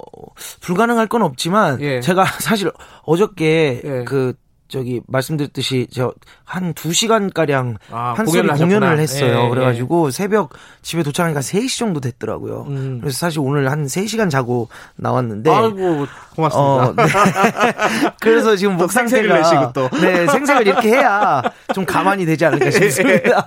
불가능할 0.61 1.07
건 1.09 1.23
없지만 1.23 1.81
예. 1.83 2.01
제가 2.01 2.25
사실 2.41 2.73
어저께 3.05 3.83
예. 3.85 4.05
그 4.05 4.35
저기 4.75 5.01
말씀드렸듯이 5.07 5.87
저한 5.93 6.75
2시간 6.75 7.33
가량 7.33 7.77
아, 7.93 8.15
한소리 8.17 8.41
공연을, 8.41 8.59
공연을 8.59 8.99
했어요. 8.99 9.45
예, 9.45 9.49
그래가지고 9.49 10.09
예. 10.09 10.11
새벽 10.11 10.51
집에 10.83 11.05
도착하니까 11.05 11.39
3시 11.39 11.79
정도 11.79 12.01
됐더라고요. 12.01 12.65
음. 12.67 12.99
그래서 13.01 13.17
사실 13.17 13.39
오늘 13.39 13.71
한 13.71 13.87
3시간 13.87 14.31
자고 14.31 14.69
나왔는데 14.97 15.49
아이고 15.49 16.07
고맙습니다. 16.35 16.61
어, 16.61 16.95
네. 16.97 17.05
그래서 18.21 18.57
지금 18.57 18.77
목 18.77 18.91
상태가 18.91 19.73
또. 19.73 19.89
네, 19.91 20.27
생색을 20.27 20.67
이렇게 20.67 20.89
해야 20.89 21.41
좀 21.73 21.85
가만히 21.85 22.27
되지 22.27 22.45
않을까 22.45 22.73
싶습니다. 22.73 23.47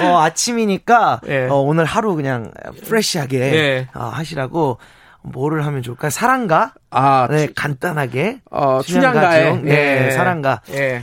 어, 0.00 0.18
아침이니까 0.20 1.22
예. 1.26 1.48
어, 1.50 1.56
오늘 1.56 1.86
하루 1.86 2.14
그냥 2.14 2.52
프레시하게 2.86 3.40
예. 3.40 3.88
어, 3.94 4.04
하시라고 4.04 4.78
뭐를 5.22 5.66
하면 5.66 5.82
좋을까? 5.82 6.10
사랑가? 6.10 6.72
아, 6.90 7.28
네, 7.30 7.48
간단하게. 7.54 8.40
어, 8.50 8.80
춘향가의 8.82 9.62
네, 9.62 10.06
예. 10.06 10.10
사랑가. 10.12 10.62
예. 10.70 11.02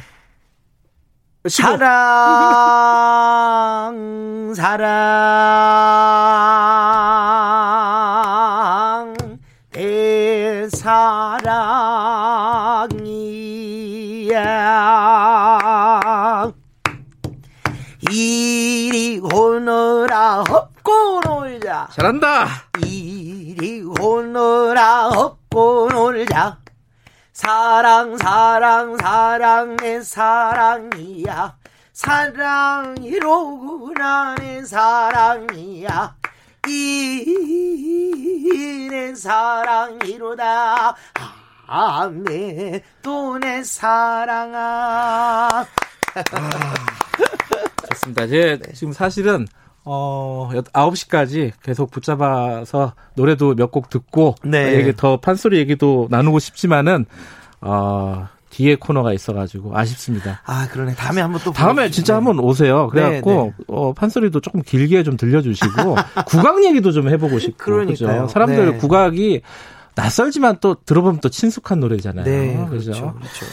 사랑, 1.48 1.84
사랑, 8.16 9.38
내 9.72 10.68
사랑이야. 10.70 11.76
이리 18.10 19.20
오너라 19.20 20.44
헛고 20.50 21.22
놀자. 21.26 21.90
잘한다. 21.92 22.48
이 22.84 23.45
리 23.58 23.82
오너라 23.84 25.10
헛고 25.10 25.90
놀자. 25.92 26.60
사랑 27.34 28.18
사랑 28.18 28.98
사랑 28.98 29.76
내 29.78 30.02
사랑이야. 30.02 31.58
사랑이로구나 31.94 33.16
내 34.36 34.64
사랑이야. 34.64 36.16
이 36.68 38.06
내 38.96 39.14
사랑이로다. 39.14 40.96
아메 41.68 42.82
또내 43.02 43.64
사랑아. 43.64 44.58
아, 45.58 45.68
좋습니다. 47.90 48.28
제 48.28 48.58
네. 48.62 48.74
지금 48.74 48.94
사실은 48.94 49.48
어, 49.86 50.50
9시까지 50.54 51.52
계속 51.64 51.92
붙잡아서 51.92 52.94
노래도 53.16 53.54
몇 53.56 53.72
곡 53.72 53.90
듣고 53.90 54.36
네. 54.44 54.76
얘기 54.76 54.96
더 54.96 55.18
판소리 55.18 55.58
얘기도 55.60 56.08
나누고 56.10 56.40
싶지만은 56.40 57.06
어, 57.62 58.28
뒤에 58.52 58.76
코너가 58.76 59.12
있어가지고 59.14 59.78
아쉽습니다. 59.78 60.42
아 60.46 60.68
그러네. 60.70 60.96
다음에 60.96 61.22
한번 61.22 61.42
또 61.44 61.52
다음에 61.52 61.90
진짜 61.90 62.14
네. 62.14 62.16
한번 62.16 62.40
오세요. 62.40 62.88
그래갖고 62.88 63.32
네, 63.32 63.44
네. 63.58 63.64
어, 63.68 63.94
판소리도 63.94 64.40
조금 64.40 64.62
길게 64.62 65.04
좀 65.04 65.18
들려주시고 65.18 65.96
국악 66.28 66.64
얘기도 66.64 66.92
좀 66.92 67.10
해보고 67.10 67.40
싶고 67.40 67.58
그러니까요. 67.58 68.28
사람들 68.30 68.72
네. 68.74 68.78
국악이 68.78 69.42
낯설지만 69.96 70.58
또 70.62 70.76
들어보면 70.86 71.20
또 71.22 71.30
친숙한 71.30 71.80
노래잖아요. 71.80 72.26
네, 72.26 72.66
그렇죠. 72.70 72.92
그렇죠. 72.92 73.14
그렇죠. 73.14 73.46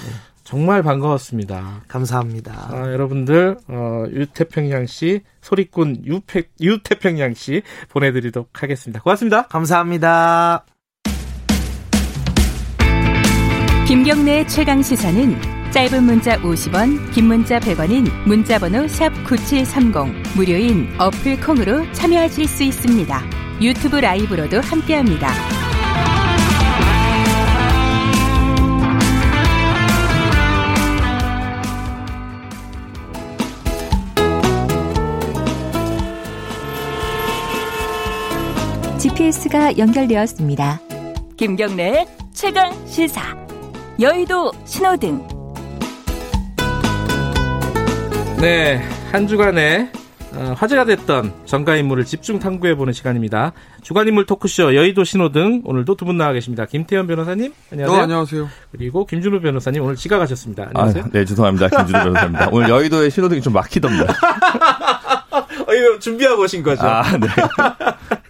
정말 0.44 0.82
반가웠습니다. 0.82 1.82
감사합니다. 1.88 2.68
아, 2.70 2.92
여러분들 2.92 3.56
어, 3.68 4.04
유태평양 4.10 4.86
씨 4.86 5.22
소리꾼 5.40 6.04
유태, 6.04 6.44
유태평양 6.60 7.34
씨 7.34 7.62
보내드리도록 7.88 8.62
하겠습니다. 8.62 9.00
고맙습니다. 9.00 9.46
감사합니다. 9.48 10.64
김경래 13.86 14.46
최강 14.46 14.82
시사는 14.82 15.36
짧은 15.72 16.04
문자 16.04 16.38
50원, 16.38 17.12
긴 17.12 17.26
문자 17.26 17.58
100원인 17.58 18.10
문자번호 18.26 18.86
샵 18.88 19.10
#9730 19.24 20.36
무료인 20.36 20.88
어플 20.98 21.40
콩으로 21.40 21.90
참여하실 21.92 22.46
수 22.46 22.62
있습니다. 22.62 23.22
유튜브 23.60 23.96
라이브로도 23.96 24.60
함께합니다. 24.60 25.71
GPS가 39.14 39.76
연결되었습니다. 39.76 40.80
김경래 41.36 42.06
최강 42.32 42.72
시사. 42.86 43.20
여의도 44.00 44.52
신호등. 44.64 45.26
네, 48.40 48.80
한 49.12 49.26
주간에 49.26 49.90
어, 50.34 50.54
화제가 50.56 50.86
됐던 50.86 51.32
전가 51.44 51.76
인물을 51.76 52.06
집중 52.06 52.38
탐구해 52.38 52.74
보는 52.74 52.94
시간입니다. 52.94 53.52
주간 53.82 54.08
인물 54.08 54.24
토크쇼 54.24 54.74
여의도 54.74 55.04
신호등 55.04 55.60
오늘도 55.66 55.94
두 55.96 56.06
분 56.06 56.16
나와 56.16 56.32
계십니다. 56.32 56.64
김태현 56.64 57.06
변호사님 57.06 57.52
안녕하세요. 57.70 57.98
어, 58.00 58.02
안녕하세요. 58.02 58.48
그리고 58.72 59.04
김준호 59.04 59.40
변호사님 59.40 59.82
오늘 59.82 59.94
지각하셨습니다. 59.96 60.70
안녕하세요. 60.74 61.04
아, 61.04 61.08
네, 61.12 61.24
죄송합니다. 61.26 61.68
김준호 61.68 61.98
변호사입니다. 62.04 62.48
오늘 62.50 62.70
여의도의 62.70 63.10
신호등이 63.10 63.42
좀 63.42 63.52
막히던데. 63.52 64.04
어, 65.32 65.74
이거 65.74 65.98
준비하고 66.00 66.42
오신 66.44 66.62
거죠? 66.62 66.86
아, 66.86 67.02
네. 67.18 67.28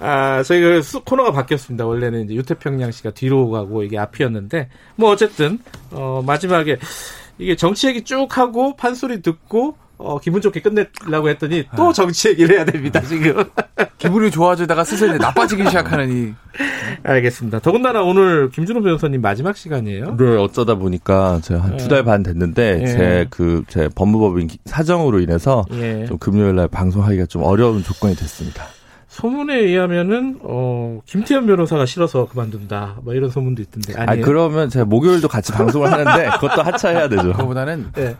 아, 0.00 0.42
저희가 0.42 0.80
코너가 1.04 1.32
바뀌었습니다. 1.32 1.86
원래는 1.86 2.24
이제 2.24 2.34
유태평양 2.34 2.90
씨가 2.92 3.10
뒤로 3.10 3.50
가고 3.50 3.82
이게 3.82 3.98
앞이었는데, 3.98 4.68
뭐 4.96 5.10
어쨌든, 5.10 5.58
어, 5.90 6.22
마지막에 6.26 6.78
이게 7.38 7.56
정치 7.56 7.86
얘기 7.88 8.02
쭉 8.02 8.36
하고 8.38 8.76
판소리 8.76 9.20
듣고 9.22 9.76
어, 9.98 10.18
기분 10.18 10.42
좋게 10.42 10.60
끝내려고 10.60 11.30
했더니 11.30 11.64
또 11.74 11.86
네. 11.88 11.92
정치 11.94 12.28
얘기를 12.28 12.54
해야 12.54 12.66
됩니다, 12.66 13.00
지금. 13.00 13.42
기분이 13.96 14.30
좋아지다가 14.30 14.84
슬슬 14.84 15.16
나빠지기 15.16 15.64
시작하는 15.64 16.12
이. 16.12 16.34
알겠습니다. 17.02 17.60
더군다나 17.60 18.02
오늘 18.02 18.50
김준호 18.50 18.82
변호사님 18.82 19.22
마지막 19.22 19.56
시간이에요? 19.56 20.16
네, 20.18 20.36
어쩌다 20.36 20.74
보니까 20.74 21.40
제가 21.42 21.62
한 21.62 21.76
두 21.78 21.88
달반 21.88 22.22
네. 22.22 22.30
됐는데, 22.32 22.80
예. 22.82 22.86
제 22.86 23.26
그, 23.30 23.62
제 23.68 23.88
법무법인 23.94 24.48
사정으로 24.66 25.20
인해서 25.20 25.64
예. 25.72 26.04
좀 26.06 26.18
금요일 26.18 26.56
날 26.56 26.68
방송하기가 26.68 27.24
좀 27.26 27.42
어려운 27.42 27.82
조건이 27.82 28.14
됐습니다. 28.16 28.66
소문에 29.16 29.56
의하면은 29.56 30.40
어 30.42 31.00
김태현 31.06 31.46
변호사가 31.46 31.86
싫어서 31.86 32.26
그만둔다. 32.26 32.96
뭐 33.02 33.14
이런 33.14 33.30
소문도 33.30 33.62
있던데. 33.62 33.94
아니에요? 33.98 34.22
아 34.22 34.26
그러면 34.26 34.68
제가 34.68 34.84
목요일도 34.84 35.26
같이 35.26 35.52
방송을 35.52 35.90
하는데 35.90 36.30
그것도 36.38 36.60
하차해야 36.62 37.08
되죠. 37.08 37.32
그거보다는 37.32 37.92
네. 37.94 38.14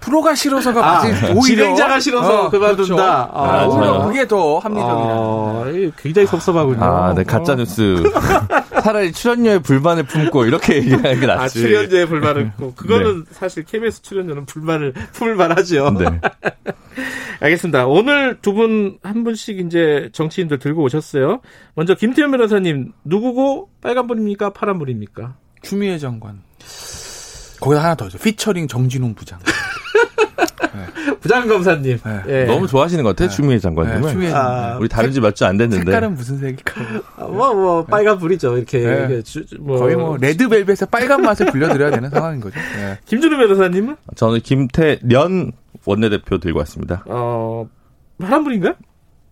프로가 0.00 0.34
싫어서가 0.34 0.86
아, 0.86 1.02
오히려 1.34 1.64
진행자가 1.64 1.98
싫어서 1.98 2.44
어, 2.44 2.50
그만둔다. 2.50 2.84
그렇죠. 2.84 3.02
아, 3.02 3.30
아, 3.32 3.66
오히려 3.66 4.06
그게 4.06 4.28
더 4.28 4.58
합리적이다. 4.58 4.92
아, 4.92 5.64
굉장히 5.96 6.26
섭섭하군요. 6.26 6.84
아, 6.84 7.14
네 7.14 7.24
가짜 7.24 7.54
뉴스. 7.54 8.02
차라리 8.82 9.12
출연료에 9.12 9.58
불만을 9.60 10.04
품고 10.04 10.46
이렇게 10.46 10.76
얘기하는 10.82 11.20
게 11.20 11.26
낫지. 11.26 11.42
아, 11.42 11.48
출연료에 11.48 12.06
불만을 12.06 12.52
품고 12.56 12.74
그거는 12.74 13.24
네. 13.24 13.30
사실 13.32 13.64
KBS 13.64 14.02
출연료는 14.02 14.46
불만을 14.46 14.92
품을 15.12 15.34
만하죠. 15.36 15.90
네. 15.98 16.20
알겠습니다. 17.40 17.86
오늘 17.86 18.38
두 18.40 18.54
분 18.54 18.98
한 19.02 19.24
분씩 19.24 19.58
이제 19.60 20.08
정치인들 20.12 20.58
들고 20.58 20.82
오셨어요. 20.84 21.40
먼저 21.74 21.94
김태현 21.94 22.30
변호사님 22.30 22.92
누구고 23.04 23.70
빨간불입니까 23.80 24.50
파란불입니까? 24.50 25.36
추미애 25.62 25.98
장관. 25.98 26.42
거기다 27.60 27.82
하나 27.82 27.94
더 27.94 28.06
있어. 28.06 28.18
피처링 28.18 28.68
정진웅 28.68 29.14
부장. 29.14 29.38
네. 30.36 31.14
부장검사님. 31.20 31.98
네. 32.04 32.22
예. 32.28 32.44
너무 32.44 32.66
좋아하시는 32.66 33.02
것 33.04 33.10
같아요, 33.10 33.28
네. 33.28 33.34
추미애 33.34 33.58
장관님은. 33.58 34.00
네, 34.02 34.08
추미애 34.12 34.32
아, 34.32 34.76
우리 34.78 34.88
다른 34.88 35.12
지 35.12 35.20
몇 35.20 35.34
주 35.34 35.44
안 35.46 35.56
됐는데. 35.56 35.84
색깔은 35.84 36.14
무슨 36.14 36.38
색일까? 36.38 36.80
아, 37.16 37.24
뭐, 37.26 37.54
뭐, 37.54 37.84
빨간 37.84 38.18
불이죠. 38.18 38.56
이렇게. 38.56 38.78
네. 38.80 39.22
주, 39.22 39.44
뭐. 39.60 39.78
거의 39.78 39.96
뭐, 39.96 40.16
레드벨벳의 40.16 40.88
빨간 40.90 41.22
맛을 41.22 41.46
불려드려야 41.46 41.90
되는 41.90 42.10
상황인 42.10 42.40
거죠. 42.40 42.58
네. 42.76 42.98
김준우 43.06 43.36
변호사님은? 43.36 43.96
저는 44.16 44.40
김태련 44.40 45.52
원내대표 45.84 46.38
들고 46.38 46.58
왔습니다. 46.60 47.04
어, 47.06 47.68
파란불인가요? 48.18 48.74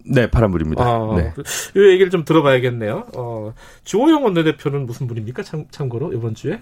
네, 0.04 0.28
파란불입니다. 0.28 0.82
아, 0.85 1.14
네. 1.16 1.32
이 1.76 1.88
얘기를 1.92 2.11
좀 2.11 2.25
들어봐야겠네요. 2.25 3.04
어, 3.16 3.54
주호영 3.85 4.25
원내대표는 4.25 4.85
무슨 4.87 5.06
분입니까? 5.06 5.42
참, 5.44 5.64
참고로, 5.71 6.12
이번 6.12 6.35
주에? 6.35 6.59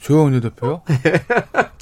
조영원 0.00 0.40
대표요? 0.40 0.82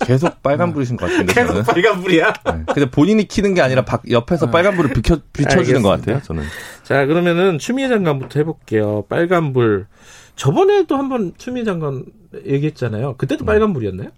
계속 0.05 0.43
빨간불이신 0.43 0.97
것 0.97 1.07
같은데. 1.07 1.33
계속 1.33 1.49
저는. 1.49 1.63
빨간불이야? 1.65 2.33
네. 2.47 2.65
근데 2.67 2.91
본인이 2.91 3.25
키는 3.25 3.55
게 3.55 3.63
아니라 3.63 3.85
박, 3.85 4.03
옆에서 4.11 4.47
네. 4.47 4.53
빨간불을 4.53 4.93
비켜, 4.93 5.19
비춰주는 5.33 5.83
것 5.83 5.89
같아요, 5.89 6.21
저는. 6.23 6.43
자, 6.83 7.07
그러면은 7.07 7.59
추미애 7.59 7.89
장관부터 7.89 8.41
해볼게요. 8.41 9.05
빨간불. 9.09 9.87
저번에도 10.35 10.97
한번 10.97 11.33
추미애 11.39 11.65
장관 11.65 12.05
얘기했잖아요. 12.45 13.17
그때도 13.17 13.45
네. 13.45 13.47
빨간불이었나요? 13.47 14.09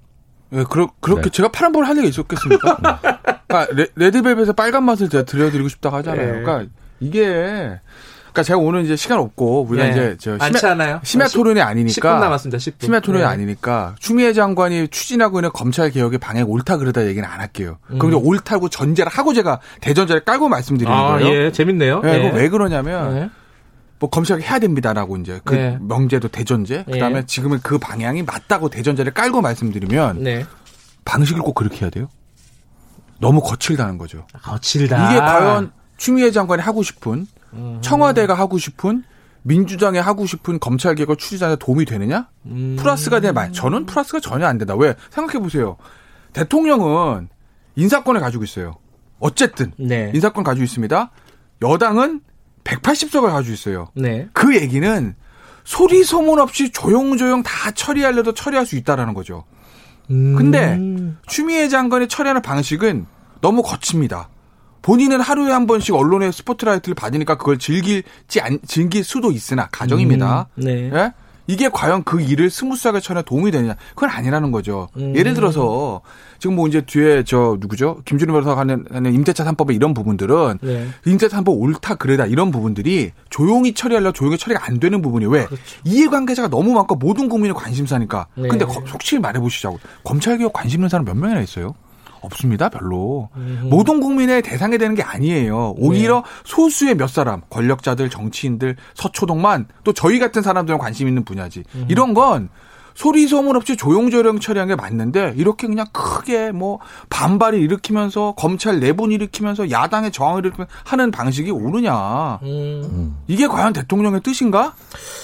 네, 0.50 0.64
그러, 0.68 0.90
그렇게 1.00 1.22
네. 1.22 1.30
제가 1.30 1.50
파란불 1.50 1.84
할 1.84 1.96
리가 1.96 2.08
있었겠습니까? 2.08 3.00
그러니까 3.46 3.88
레, 3.94 4.10
드벨벳의 4.10 4.54
빨간 4.56 4.84
맛을 4.84 5.08
제가 5.08 5.24
들려드리고 5.24 5.68
싶다고 5.68 5.96
하잖아요. 5.96 6.36
네. 6.36 6.42
그러니까 6.42 6.72
이게 7.00 7.80
그러니까 8.32 8.42
제가 8.44 8.58
오늘 8.58 8.84
이제 8.84 8.96
시간 8.96 9.18
없고 9.18 9.66
우리가 9.68 9.84
네. 9.86 9.90
이제 9.90 10.16
저 10.18 10.38
심야? 10.38 11.00
심야 11.02 11.28
토론이 11.28 11.60
아니니까 11.60 12.14
10분 12.16 12.20
남았습니다. 12.20 12.58
10분. 12.58 12.84
심야 12.84 13.00
토론이 13.00 13.24
네. 13.24 13.28
아니니까 13.28 13.96
추미애 13.98 14.32
장관이 14.32 14.88
추진하고 14.88 15.38
있는 15.38 15.50
검찰 15.52 15.90
개혁의 15.90 16.18
방향 16.18 16.48
옳다 16.48 16.76
그러다 16.76 17.06
얘기는 17.06 17.28
안 17.28 17.40
할게요. 17.40 17.78
음. 17.90 17.98
그럼 17.98 18.14
이제 18.14 18.22
옳다고 18.24 18.68
전제를 18.68 19.10
하고 19.10 19.34
제가 19.34 19.60
대전제를 19.80 20.24
깔고 20.24 20.48
말씀드리는 20.48 20.96
아, 20.96 21.18
거예요. 21.18 21.28
예, 21.28 21.52
재밌네요. 21.52 22.00
네, 22.00 22.18
네. 22.18 22.30
왜 22.32 22.48
그러냐면 22.48 23.14
네. 23.14 23.30
뭐 23.98 24.08
검찰 24.08 24.40
해야 24.40 24.58
됩니다라고 24.58 25.16
이제 25.18 25.40
그 25.44 25.54
네. 25.54 25.78
명제도 25.80 26.28
대전제 26.28 26.84
그다음에 26.84 27.26
지금은 27.26 27.60
그 27.62 27.78
방향이 27.78 28.22
맞다고 28.22 28.70
대전제를 28.70 29.12
깔고 29.12 29.40
말씀드리면 29.42 30.22
네. 30.22 30.46
방식을 31.04 31.42
꼭 31.42 31.54
그렇게 31.54 31.82
해야 31.82 31.90
돼요. 31.90 32.08
너무 33.18 33.42
거칠다는 33.42 33.98
거죠. 33.98 34.26
거칠다. 34.42 35.10
이게 35.10 35.20
과연 35.20 35.72
추미애 35.98 36.30
장관이 36.30 36.62
하고 36.62 36.82
싶은 36.82 37.26
청와대가 37.80 38.34
하고 38.34 38.58
싶은 38.58 39.04
민주당이 39.42 39.98
하고 39.98 40.26
싶은 40.26 40.60
검찰 40.60 40.94
개혁 40.94 41.18
추진하는 41.18 41.56
도움이 41.56 41.84
되느냐? 41.84 42.28
음. 42.46 42.76
플러스가 42.78 43.20
되냐? 43.20 43.32
말 43.32 43.52
저는 43.52 43.86
플러스가 43.86 44.20
전혀 44.20 44.46
안 44.46 44.58
된다. 44.58 44.74
왜? 44.76 44.94
생각해 45.10 45.42
보세요. 45.42 45.76
대통령은 46.32 47.28
인사권을 47.76 48.20
가지고 48.20 48.44
있어요. 48.44 48.76
어쨌든 49.18 49.72
네. 49.78 50.10
인사권 50.14 50.44
가지고 50.44 50.64
있습니다. 50.64 51.10
여당은 51.62 52.20
180석을 52.64 53.30
가지고 53.30 53.54
있어요. 53.54 53.88
네. 53.94 54.28
그 54.32 54.54
얘기는 54.56 55.14
소리 55.64 56.04
소문 56.04 56.40
없이 56.40 56.70
조용조용 56.72 57.42
다 57.42 57.70
처리하려도 57.70 58.32
처리할 58.32 58.66
수 58.66 58.76
있다라는 58.76 59.14
거죠. 59.14 59.44
음. 60.10 60.34
근데 60.36 60.78
추미애 61.26 61.68
장관이 61.68 62.08
처리하는 62.08 62.42
방식은 62.42 63.06
너무 63.40 63.62
거칩니다. 63.62 64.28
본인은 64.82 65.20
하루에 65.20 65.52
한 65.52 65.66
번씩 65.66 65.94
언론의 65.94 66.32
스포트라이트를 66.32 66.94
받으니까 66.94 67.36
그걸 67.36 67.58
즐길지 67.58 68.40
안, 68.40 68.58
즐길 68.66 69.04
수도 69.04 69.30
있으나 69.30 69.68
가정입니다. 69.70 70.48
음, 70.54 70.62
네. 70.62 70.90
예? 70.92 71.12
이게 71.50 71.68
과연 71.68 72.04
그 72.04 72.20
일을 72.20 72.48
smooth하게 72.48 73.00
처리에 73.00 73.22
도움이 73.22 73.50
되느냐? 73.50 73.74
그건 73.96 74.10
아니라는 74.10 74.52
거죠. 74.52 74.88
음. 74.96 75.16
예를 75.16 75.34
들어서 75.34 76.00
지금 76.38 76.54
뭐 76.54 76.68
이제 76.68 76.80
뒤에 76.80 77.24
저 77.24 77.56
누구죠? 77.58 78.02
김준호 78.04 78.32
변호사가 78.32 78.60
하는, 78.60 78.84
하는 78.88 79.12
임대차 79.12 79.44
3법의 79.44 79.74
이런 79.74 79.92
부분들은 79.92 80.58
네. 80.62 80.86
임대차 81.06 81.40
3법 81.40 81.60
옳다 81.60 81.96
그래다 81.96 82.26
이런 82.26 82.52
부분들이 82.52 83.10
조용히 83.30 83.74
처리하려 83.74 84.12
조용히 84.12 84.38
처리가 84.38 84.64
안 84.64 84.78
되는 84.78 85.02
부분이 85.02 85.26
왜 85.26 85.46
그렇죠. 85.46 85.62
이해관계자가 85.84 86.48
너무 86.48 86.72
많고 86.72 86.94
모든 86.94 87.28
국민의 87.28 87.54
관심사니까. 87.54 88.28
네. 88.36 88.46
근데 88.46 88.64
솔직히 88.86 89.18
말해 89.18 89.40
보시자고 89.40 89.80
검찰 90.04 90.38
개혁 90.38 90.52
관심 90.52 90.78
있는 90.78 90.88
사람 90.88 91.04
몇 91.04 91.16
명이나 91.16 91.40
있어요? 91.40 91.74
없습니다, 92.22 92.68
별로. 92.68 93.28
음. 93.36 93.68
모든 93.70 94.00
국민의 94.00 94.42
대상이 94.42 94.78
되는 94.78 94.94
게 94.94 95.02
아니에요. 95.02 95.74
오히려 95.78 96.16
네. 96.16 96.22
소수의 96.44 96.96
몇 96.96 97.08
사람, 97.08 97.42
권력자들, 97.50 98.10
정치인들, 98.10 98.76
서초동만 98.94 99.66
또 99.84 99.92
저희 99.92 100.18
같은 100.18 100.42
사람들은 100.42 100.78
관심 100.78 101.08
있는 101.08 101.24
분야지. 101.24 101.64
음. 101.74 101.86
이런 101.88 102.14
건 102.14 102.48
소리 102.94 103.26
소문 103.26 103.56
없이 103.56 103.76
조용조용 103.76 104.40
처리한 104.40 104.68
게 104.68 104.74
맞는데 104.74 105.34
이렇게 105.36 105.66
그냥 105.66 105.86
크게 105.92 106.52
뭐 106.52 106.80
반발을 107.08 107.60
일으키면서 107.60 108.34
검찰 108.36 108.80
내분 108.80 109.12
일으키면서 109.12 109.70
야당의 109.70 110.10
저항을 110.12 110.44
일으키면 110.44 110.66
하는 110.84 111.10
방식이 111.10 111.50
옳으냐. 111.50 112.40
음. 112.42 113.16
이게 113.26 113.46
과연 113.46 113.72
대통령의 113.72 114.20
뜻인가? 114.22 114.74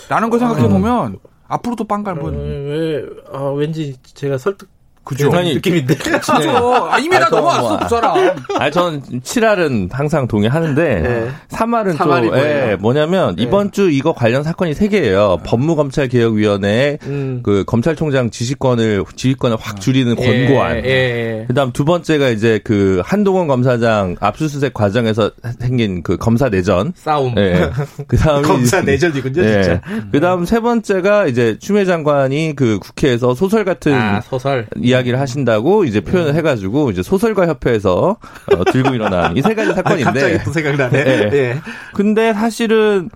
라는 0.08 0.30
걸 0.30 0.38
생각해 0.38 0.68
보면 0.68 1.12
음. 1.12 1.18
앞으로도 1.48 1.84
빵갈분. 1.84 2.34
음, 2.34 2.40
왜, 2.40 3.04
아, 3.32 3.50
왠지 3.50 3.96
제가 4.02 4.38
설득 4.38 4.68
그죠. 5.06 5.30
대단히 5.30 5.54
느낌인데. 5.54 5.94
그죠. 5.94 6.88
아, 6.90 6.98
이미 6.98 7.16
다 7.16 7.28
넘어왔어, 7.30 7.78
그 7.78 7.88
사람. 7.88 8.34
아니, 8.58 8.72
저는 8.72 9.02
7알은 9.22 9.92
항상 9.92 10.26
동의하는데, 10.26 11.00
네. 11.00 11.28
3알은 11.48 11.96
또, 11.96 12.36
예, 12.36 12.76
뭐냐면, 12.80 13.36
네. 13.36 13.44
이번 13.44 13.70
주 13.70 13.88
이거 13.88 14.12
관련 14.12 14.42
사건이 14.42 14.72
3개예요. 14.72 15.44
법무검찰개혁위원회, 15.44 16.98
음. 17.04 17.40
그, 17.44 17.62
검찰총장 17.68 18.30
지시권을, 18.30 19.04
지휘권을 19.14 19.56
확 19.60 19.80
줄이는 19.80 20.16
예, 20.18 20.46
권고안. 20.48 20.76
예, 20.78 20.88
예. 20.88 21.44
그 21.46 21.54
다음 21.54 21.70
두 21.70 21.84
번째가 21.84 22.30
이제 22.30 22.58
그, 22.64 23.00
한동훈 23.04 23.46
검사장 23.46 24.16
압수수색 24.18 24.74
과정에서 24.74 25.30
생긴 25.60 26.02
그 26.02 26.16
검사 26.16 26.48
내전. 26.48 26.92
싸움. 26.96 27.32
예. 27.38 27.70
그 28.08 28.16
다음 28.16 28.42
검사 28.42 28.80
내전이군요, 28.80 29.40
예. 29.40 29.62
진짜. 29.62 29.80
그 30.10 30.18
다음 30.18 30.44
세 30.44 30.58
번째가 30.58 31.28
이제 31.28 31.56
추미애 31.60 31.84
장관이 31.84 32.54
그 32.56 32.80
국회에서 32.80 33.36
소설 33.36 33.64
같은. 33.64 33.94
아, 33.94 34.20
소설. 34.20 34.66
이 34.82 34.95
야기를 34.96 35.20
하신다고 35.20 35.84
이제 35.84 36.00
표현을 36.00 36.32
음. 36.32 36.36
해가지고 36.36 36.90
이제 36.90 37.02
소설가 37.02 37.46
협회에서 37.46 38.16
어, 38.56 38.64
들고 38.72 38.94
일어난 38.94 39.36
이 39.36 39.42
세 39.42 39.54
가지 39.54 39.72
사건인데. 39.74 40.08
아, 40.08 40.12
갑자기 40.12 40.38
또 40.44 40.52
생각나네. 40.52 41.04
네. 41.04 41.30
네. 41.30 41.60
근데 41.94 42.32
사실은 42.32 43.08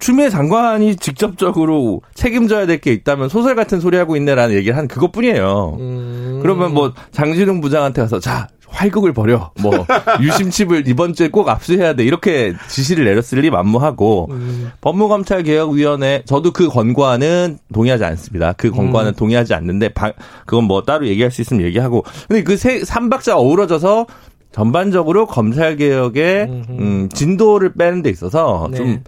추미애 0.00 0.28
장관이 0.30 0.94
직접적으로 0.96 2.02
책임져야 2.14 2.66
될 2.66 2.78
게 2.80 2.92
있다면 2.92 3.28
소설 3.28 3.56
같은 3.56 3.80
소리 3.80 3.96
하고 3.96 4.14
있네라는 4.16 4.54
얘기를 4.54 4.76
한 4.76 4.86
그것뿐이에요. 4.86 5.76
음. 5.80 6.38
그러면 6.40 6.72
뭐 6.72 6.92
장진웅 7.10 7.60
부장한테 7.60 8.02
가서 8.02 8.20
자 8.20 8.46
활극을 8.68 9.12
벌여. 9.12 9.52
뭐 9.60 9.72
유심칩을 10.20 10.86
이번 10.88 11.14
주에 11.14 11.28
꼭 11.28 11.48
압수해야 11.48 11.94
돼. 11.94 12.04
이렇게 12.04 12.54
지시를 12.68 13.04
내렸을 13.04 13.40
리 13.40 13.50
만무하고 13.50 14.28
음. 14.30 14.70
법무검찰개혁위원회 14.80 16.22
저도 16.26 16.52
그 16.52 16.68
권고안은 16.68 17.58
동의하지 17.72 18.04
않습니다. 18.04 18.52
그 18.52 18.70
권고안은 18.70 19.12
음. 19.12 19.14
동의하지 19.14 19.54
않는데 19.54 19.90
바, 19.90 20.12
그건 20.46 20.64
뭐 20.64 20.82
따로 20.82 21.06
얘기할 21.06 21.30
수 21.30 21.40
있으면 21.40 21.64
얘기하고 21.66 22.04
근데 22.28 22.42
그 22.42 22.67
세 22.67 22.84
삼박자 22.84 23.36
어우러져서 23.36 24.06
전반적으로 24.52 25.26
검찰 25.26 25.76
개혁의 25.76 26.44
음, 26.70 27.08
진도를 27.12 27.74
빼는 27.74 28.02
데 28.02 28.10
있어서 28.10 28.68
네. 28.70 28.76
좀 28.76 29.02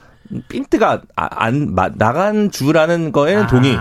핀트가 0.48 1.02
엇나간 1.16 2.50
주라는 2.50 3.12
거에는 3.12 3.42
아. 3.44 3.46
동의. 3.46 3.76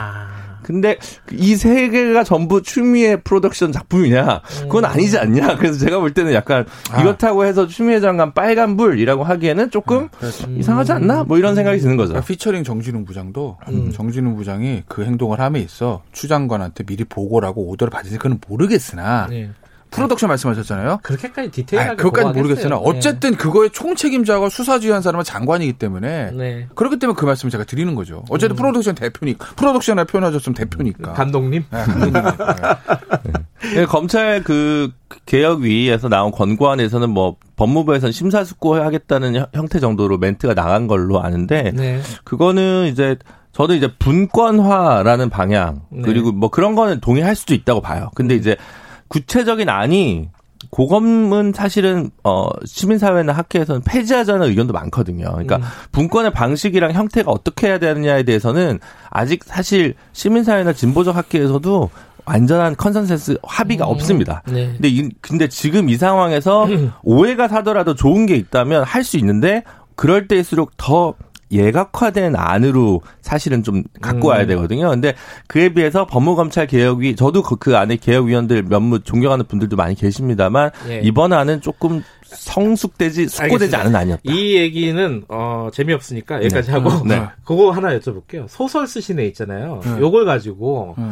근데 0.70 0.98
이 1.32 1.56
세 1.56 1.90
개가 1.90 2.24
전부 2.24 2.62
추미애 2.62 3.16
프로덕션 3.16 3.72
작품이냐? 3.72 4.42
그건 4.62 4.86
아니지 4.86 5.18
않냐? 5.18 5.56
그래서 5.58 5.80
제가 5.80 6.00
볼 6.00 6.14
때는 6.14 6.32
약간 6.34 6.64
아. 6.92 7.02
이렇다고 7.02 7.44
해서 7.44 7.66
추미애 7.66 8.00
장관 8.00 8.36
빨간 8.36 8.78
불이라고 8.78 9.24
하기에는 9.24 9.72
조금 9.72 10.10
음. 10.22 10.58
이상하지 10.60 10.92
않나? 10.92 11.24
뭐 11.24 11.40
이런 11.40 11.56
생각이 11.56 11.80
드는 11.80 11.98
거죠. 11.98 12.10
그러니까 12.10 12.28
피처링 12.28 12.64
정진웅 12.64 13.04
부장도 13.04 13.58
음. 13.68 13.92
정진웅 13.92 14.36
부장이 14.36 14.84
그 14.88 15.04
행동을 15.04 15.40
함에 15.42 15.60
있어 15.60 16.04
추 16.12 16.28
장관한테 16.28 16.84
미리 16.84 17.04
보고하고 17.04 17.68
오더를 17.70 17.90
받은지 17.89 18.18
그는 18.20 18.40
모르겠으나 18.48 19.26
네. 19.32 19.50
프로덕션 19.91 20.28
말씀하셨잖아요. 20.30 20.99
그렇게까지 21.02 21.52
디테일하게 21.52 21.95
그것까지 21.95 22.38
모르겠으나 22.38 22.75
네. 22.75 22.82
어쨌든 22.86 23.36
그거의 23.36 23.69
총책임자가 23.71 24.49
수사지휘한 24.49 25.02
사람은 25.02 25.23
장관이기 25.23 25.73
때문에 25.73 26.32
네. 26.32 26.67
그렇기 26.75 26.99
때문에 26.99 27.15
그 27.17 27.25
말씀을 27.25 27.52
제가 27.52 27.63
드리는 27.63 27.95
거죠. 27.95 28.23
어쨌든 28.30 28.56
음. 28.56 28.58
프로덕션 28.58 28.95
대표니까 28.95 29.54
프로덕션에 29.56 30.04
표현하셨으면 30.04 30.54
대표니까 30.56 31.13
감독님. 31.13 31.65
네, 31.71 31.84
감독님. 31.84 32.13
네. 33.23 33.32
네. 33.75 33.86
검찰 33.86 34.43
그 34.43 34.91
개혁위에서 35.25 36.08
나온 36.08 36.32
권고안에서는 36.32 37.10
뭐 37.10 37.36
법무부에서는 37.56 38.12
심사숙고하겠다는 38.12 39.45
형태 39.54 39.80
정도로 39.80 40.17
멘트가 40.17 40.54
나간 40.54 40.88
걸로 40.88 41.21
아는데 41.21 41.71
네. 41.75 42.02
그거는 42.23 42.88
이제 42.88 43.17
저도 43.52 43.73
이제 43.73 43.91
분권화라는 43.97 45.30
방향 45.30 45.82
네. 45.89 46.04
그리고 46.04 46.32
뭐 46.32 46.49
그런 46.49 46.75
거는 46.75 47.02
동의할 47.02 47.36
수도 47.36 47.54
있다고 47.54 47.82
봐요. 47.82 48.12
근데 48.15 48.36
이제 48.36 48.56
구체적인 49.10 49.67
안이 49.69 50.30
고검은 50.72 51.54
사실은 51.56 52.12
어 52.24 52.50
시민사회나 52.65 53.34
학회에서는 53.34 53.82
폐지하자는 53.82 54.48
의견도 54.48 54.74
많거든요. 54.74 55.26
그러니까 55.32 55.58
음. 55.58 55.63
분권의 55.91 56.32
방식이랑 56.32 56.91
형태가 56.91 57.32
어떻게 57.32 57.67
해야 57.67 57.80
되느냐에 57.80 58.24
대해서는 58.24 58.80
아직 59.10 59.43
사실 59.45 59.95
시민사회나 60.13 60.74
진보적 60.74 61.15
학회에서도 61.15 61.89
완전한 62.26 62.76
컨센서스 62.76 63.38
합의가 63.41 63.86
음. 63.88 63.91
없습니다. 63.91 64.43
네. 64.48 64.67
근데 64.74 64.89
이, 64.89 65.10
근데 65.22 65.48
지금 65.48 65.89
이 65.89 65.95
상황에서 65.98 66.65
음. 66.65 66.91
오해가 67.04 67.48
사더라도 67.48 67.95
좋은 67.95 68.26
게 68.26 68.36
있다면 68.36 68.84
할 68.84 69.04
수 69.04 69.17
있는데 69.17 69.63
그럴 69.95 70.28
때일수록 70.28 70.72
더 70.78 71.15
예각화된 71.52 72.36
안으로 72.36 73.02
사실은 73.22 73.64
좀 73.64 73.84
갖고 74.02 74.30
와야 74.30 74.44
음. 74.44 74.48
되거든요. 74.48 74.90
근데 74.90 75.16
그에 75.48 75.70
비해서 75.70 76.06
법무검찰 76.06 76.68
개혁위 76.68 77.16
저도 77.16 77.42
그, 77.44 77.56
그 77.56 77.78
안에 77.78 77.98
개혁위원들 77.98 78.64
몇몇 78.64 79.04
존경하는 79.06 79.46
분들도 79.46 79.76
많이 79.76 79.96
계십니다만 79.96 80.72
예. 80.90 81.02
이번 81.04 81.34
안은 81.34 81.62
조금 81.62 82.04
성숙되지 82.24 83.28
숙고되지 83.28 83.76
않은 83.76 83.96
안이었다. 83.96 84.22
이 84.26 84.56
얘기는 84.56 85.24
어 85.30 85.70
재미없으니까 85.74 86.38
여기까지 86.44 86.68
네. 86.68 86.74
하고 86.74 87.08
네. 87.08 87.24
그거 87.44 87.72
하나 87.72 87.98
여쭤볼게요. 87.98 88.48
소설 88.48 88.88
쓰신 88.88 89.20
애 89.20 89.26
있잖아요. 89.28 89.82
네. 89.84 90.00
요걸 90.00 90.26
가지고 90.26 90.96
네. 90.98 91.10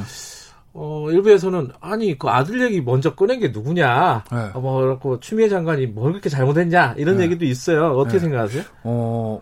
어, 0.80 1.10
일부에서는, 1.10 1.70
아니, 1.82 2.20
그 2.20 2.28
아들 2.28 2.62
얘기 2.62 2.82
먼저 2.82 3.16
꺼낸 3.16 3.40
게 3.40 3.48
누구냐. 3.48 4.26
네. 4.32 4.38
어, 4.54 4.60
뭐, 4.60 4.80
그렇고, 4.82 5.20
추미애 5.20 5.50
장관이 5.50 5.88
뭘 5.88 6.12
그렇게 6.12 6.30
잘못했냐. 6.30 6.94
이런 6.98 7.18
네. 7.18 7.24
얘기도 7.24 7.46
있어요. 7.46 7.94
어떻게 7.98 8.20
네. 8.20 8.26
생각하세요? 8.26 8.64
어, 8.84 9.42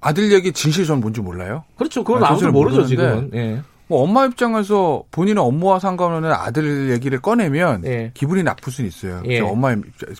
아들 0.00 0.32
얘기 0.32 0.52
진실 0.52 0.86
전 0.86 1.00
뭔지 1.00 1.20
몰라요? 1.20 1.64
그렇죠. 1.76 2.04
그건 2.04 2.24
아, 2.24 2.32
무도 2.32 2.50
모르죠, 2.50 2.86
지금은. 2.86 3.30
예. 3.34 3.62
뭐 3.86 4.04
엄마 4.04 4.24
입장에서 4.24 5.02
본인의 5.10 5.42
업무와 5.42 5.80
상관없는 5.80 6.30
아들 6.30 6.90
얘기를 6.90 7.20
꺼내면 7.20 7.84
예. 7.84 8.12
기분이 8.14 8.44
나쁠 8.44 8.72
수는 8.72 8.86
있어요. 8.88 9.20
예. 9.26 9.40
엄마 9.40 9.74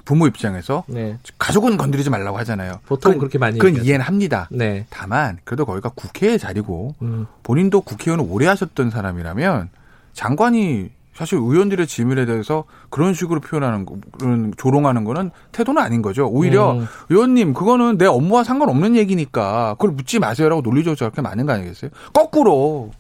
부모 0.04 0.26
입장에서 0.26 0.82
네. 0.88 1.16
가족은 1.38 1.76
건드리지 1.76 2.10
말라고 2.10 2.36
하잖아요. 2.38 2.80
보통 2.86 3.12
그건, 3.12 3.18
그렇게 3.20 3.38
많이 3.38 3.58
그건 3.58 3.70
얘기하죠. 3.70 3.88
이해는 3.88 4.04
합니다. 4.04 4.48
네. 4.50 4.86
다만 4.90 5.38
그래도 5.44 5.64
거기가 5.64 5.90
국회의 5.90 6.36
자리고 6.38 6.96
음. 7.02 7.26
본인도 7.44 7.82
국회의원 7.82 8.28
오래 8.28 8.48
하셨던 8.48 8.90
사람이라면 8.90 9.68
장관이 10.14 10.90
사실 11.14 11.38
의원들의 11.38 11.86
질문에 11.86 12.24
대해서 12.24 12.64
그런 12.88 13.14
식으로 13.14 13.40
표현하는 13.40 13.84
거, 13.84 13.96
그런 14.18 14.52
조롱하는 14.56 15.04
거는 15.04 15.30
태도는 15.52 15.82
아닌 15.82 16.02
거죠. 16.02 16.26
오히려 16.28 16.72
음. 16.72 16.86
의원님 17.08 17.52
그거는 17.52 17.98
내 17.98 18.06
업무와 18.06 18.44
상관없는 18.44 18.96
얘기니까 18.96 19.74
그걸 19.74 19.90
묻지 19.90 20.18
마세요라고 20.18 20.62
논리적으로 20.62 20.96
저렇게 20.96 21.20
많은 21.20 21.46
거 21.46 21.52
아니겠어요? 21.52 21.90
거꾸로 22.12 22.90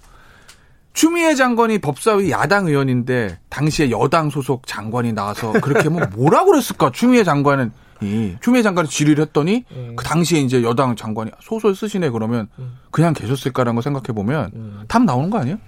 추미애 0.92 1.34
장관이 1.34 1.78
법사위 1.78 2.30
야당 2.30 2.66
의원인데 2.66 3.38
당시에 3.48 3.90
여당 3.90 4.28
소속 4.28 4.66
장관이 4.66 5.12
나와서 5.12 5.52
그렇게 5.52 5.88
뭐 5.88 6.02
뭐라고 6.14 6.50
그랬을까? 6.50 6.90
추미애 6.92 7.24
장관은 7.24 7.72
이 8.02 8.34
추미애 8.40 8.62
장관이 8.62 8.88
질의를 8.88 9.24
했더니 9.26 9.64
음. 9.72 9.94
그 9.96 10.04
당시에 10.04 10.40
이제 10.40 10.62
여당 10.62 10.96
장관이 10.96 11.30
소설 11.40 11.74
쓰시네 11.74 12.10
그러면 12.10 12.48
음. 12.58 12.78
그냥 12.90 13.12
계셨을까라는 13.12 13.76
거 13.76 13.82
생각해 13.82 14.08
보면 14.14 14.50
음. 14.54 14.84
답 14.88 15.04
나오는 15.04 15.30
거 15.30 15.38
아니에요? 15.38 15.58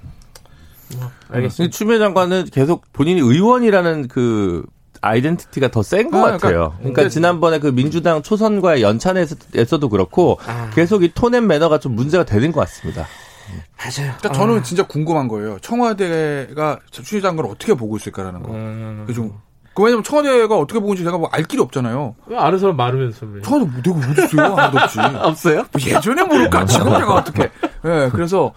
뭐, 0.98 1.10
알겠습니다. 1.30 1.72
추미애 1.76 1.98
장관은 1.98 2.46
계속 2.52 2.84
본인이 2.92 3.20
의원이라는 3.20 4.08
그 4.08 4.64
identity가 5.00 5.70
더 5.72 5.82
센것 5.82 6.14
아, 6.14 6.32
같아요. 6.32 6.38
그러니까, 6.38 6.78
그러니까 6.78 7.08
지난번에 7.08 7.58
그 7.58 7.68
민주당 7.74 8.22
초선과의 8.22 8.82
연찬에서도 8.82 9.88
그렇고 9.88 10.38
아. 10.46 10.70
계속 10.74 11.02
이 11.02 11.10
tone 11.14 11.34
and 11.34 11.46
manner가 11.48 11.78
좀 11.78 11.94
문제가 11.96 12.24
되는 12.24 12.52
것 12.52 12.60
같습니다. 12.60 13.06
맞아요. 13.76 14.14
그러니까 14.18 14.28
아. 14.28 14.32
저는 14.32 14.62
진짜 14.62 14.86
궁금한 14.86 15.26
거예요. 15.28 15.58
청와대가 15.60 16.78
추미애 16.90 17.20
장관을 17.20 17.50
어떻게 17.50 17.74
보고 17.74 17.96
있을까라는 17.96 18.42
거. 18.42 18.52
음. 18.52 19.06
좀. 19.14 19.32
그 19.74 19.82
왜냐면 19.82 20.04
청와대가 20.04 20.56
어떻게 20.58 20.78
보고 20.78 20.92
있는지 20.92 21.04
제가 21.04 21.16
뭐 21.18 21.30
알 21.32 21.44
길이 21.44 21.60
없잖아요. 21.62 22.14
아는 22.36 22.58
사람 22.58 22.76
많으면서 22.76 23.26
왜. 23.26 23.40
청와대 23.42 23.70
뭐 23.70 23.82
내가 23.82 24.10
어디 24.10 24.22
있어요? 24.24 24.54
하나도 24.54 24.78
없지. 24.78 24.98
없어요? 25.18 25.56
뭐 25.72 25.80
예전에 25.84 26.22
모를까? 26.24 26.66
지금 26.66 26.84
제가 26.92 27.14
어떻게. 27.14 27.42
예, 27.42 27.88
네, 27.88 28.08
그래서 28.12 28.52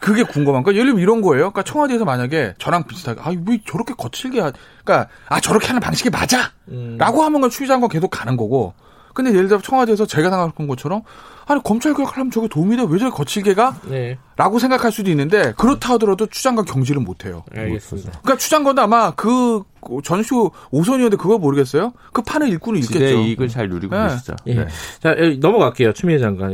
그게 0.00 0.22
궁금한 0.22 0.62
거. 0.62 0.72
예를 0.72 0.86
들면 0.86 1.00
이런 1.02 1.20
거예요. 1.22 1.50
그러니까 1.50 1.62
청와대에서 1.62 2.04
만약에 2.04 2.54
저랑 2.58 2.84
비슷하게 2.84 3.20
아, 3.22 3.32
왜 3.46 3.60
저렇게 3.66 3.94
거칠게 3.94 4.40
하, 4.40 4.52
그러니까 4.84 5.10
아, 5.28 5.40
저렇게 5.40 5.66
하는 5.66 5.80
방식이 5.80 6.10
맞아. 6.10 6.52
음. 6.68 6.96
라고 6.98 7.22
하면 7.22 7.40
건 7.40 7.50
추기장관 7.50 7.88
계속 7.90 8.08
가는 8.08 8.36
거고. 8.36 8.74
근데 9.18 9.34
예를 9.34 9.48
들어 9.48 9.60
청와대에서 9.60 10.06
제가 10.06 10.30
생각한 10.30 10.68
것처럼 10.68 11.02
아니 11.46 11.60
검찰 11.64 11.92
개혁하려면 11.92 12.30
저게 12.30 12.46
도움이 12.46 12.76
돼? 12.76 12.86
왜 12.88 12.98
저렇게 13.00 13.16
거칠게 13.16 13.54
가? 13.54 13.74
네. 13.88 14.16
라고 14.36 14.60
생각할 14.60 14.92
수도 14.92 15.10
있는데 15.10 15.54
그렇다 15.56 15.94
하더라도 15.94 16.26
추장관 16.26 16.64
경질은 16.64 17.02
못 17.02 17.24
해요. 17.24 17.42
알겠습니다. 17.52 18.10
그러니까 18.22 18.36
추장관도 18.36 18.80
아마 18.80 19.10
그 19.16 19.64
전슈 20.04 20.52
오선이었는데 20.70 21.16
그거 21.16 21.36
모르겠어요? 21.36 21.94
그 22.12 22.22
판의 22.22 22.50
일꾼은 22.50 22.78
있겠죠. 22.82 23.18
이익을 23.22 23.48
잘 23.48 23.68
누리고 23.68 23.96
네. 23.96 24.06
계시죠. 24.08 24.36
예. 24.46 24.54
네. 24.54 24.66
자 25.00 25.16
넘어갈게요. 25.40 25.94
추미애 25.94 26.18
장관. 26.20 26.52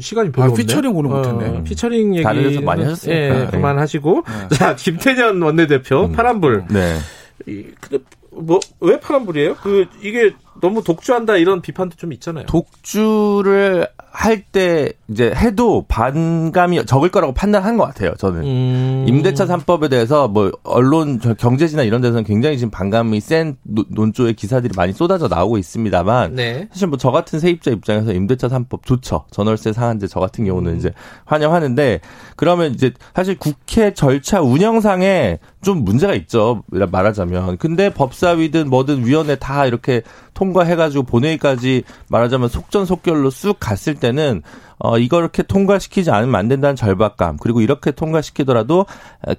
시간이 0.00 0.30
별로 0.30 0.44
아, 0.44 0.50
없네. 0.50 0.62
피처링 0.62 0.94
오는 0.96 1.10
못했네. 1.10 1.58
어, 1.58 1.62
피처링 1.64 2.14
얘기 2.14 2.22
다른 2.22 2.44
데서 2.44 2.60
많이 2.60 2.84
하셨어요. 2.84 3.12
예, 3.12 3.28
네. 3.30 3.46
그만하시고 3.50 4.22
네. 4.50 4.54
자 4.56 4.76
김태년 4.76 5.42
원내대표 5.42 6.04
음. 6.04 6.12
파란불. 6.12 6.66
네. 6.70 6.96
이, 7.48 7.64
근데 7.80 8.04
뭐 8.30 8.60
왜 8.78 9.00
파란불이에요? 9.00 9.56
그 9.56 9.86
이게 10.00 10.32
너무 10.60 10.82
독주한다 10.82 11.36
이런 11.36 11.60
비판도 11.62 11.96
좀 11.96 12.12
있잖아요. 12.12 12.46
독주를 12.46 13.88
할 14.10 14.44
때 14.52 14.92
이제 15.08 15.32
해도 15.34 15.84
반감이 15.88 16.86
적을 16.86 17.10
거라고 17.10 17.32
판단한 17.34 17.76
것 17.76 17.84
같아요. 17.86 18.14
저는 18.16 18.42
음. 18.42 19.04
임대차 19.08 19.46
3법에 19.46 19.90
대해서 19.90 20.28
뭐 20.28 20.52
언론 20.62 21.18
경제지나 21.18 21.82
이런 21.82 22.00
데서는 22.00 22.22
굉장히 22.24 22.56
지금 22.56 22.70
반감이 22.70 23.18
센 23.20 23.56
논조의 23.64 24.34
기사들이 24.34 24.74
많이 24.76 24.92
쏟아져 24.92 25.26
나오고 25.28 25.58
있습니다만 25.58 26.34
네. 26.36 26.68
사실 26.70 26.86
뭐 26.88 26.96
저 27.04 27.10
같은 27.10 27.38
세입자 27.40 27.70
입장에서 27.72 28.12
임대차 28.12 28.48
3법 28.48 28.84
좋죠. 28.86 29.24
전월세 29.30 29.72
상한제 29.72 30.06
저 30.06 30.20
같은 30.20 30.44
경우는 30.44 30.72
음. 30.72 30.76
이제 30.78 30.92
환영하는데 31.24 32.00
그러면 32.36 32.72
이제 32.72 32.92
사실 33.14 33.36
국회 33.38 33.92
절차 33.92 34.40
운영상에 34.40 35.38
좀 35.62 35.84
문제가 35.84 36.14
있죠. 36.14 36.62
말하자면 36.68 37.58
근데 37.58 37.90
법사위든 37.92 38.70
뭐든 38.70 39.04
위원회 39.06 39.34
다 39.34 39.66
이렇게 39.66 40.02
통과해가지고 40.34 41.04
본회의까지 41.04 41.84
말하자면 42.08 42.48
속전속결로 42.48 43.30
쑥 43.30 43.56
갔을 43.60 43.94
때는 43.94 44.42
어 44.78 44.98
이걸 44.98 45.22
이렇게 45.22 45.42
통과시키지 45.42 46.10
않으면 46.10 46.34
안 46.34 46.48
된다는 46.48 46.76
절박감 46.76 47.38
그리고 47.38 47.60
이렇게 47.60 47.90
통과시키더라도 47.90 48.86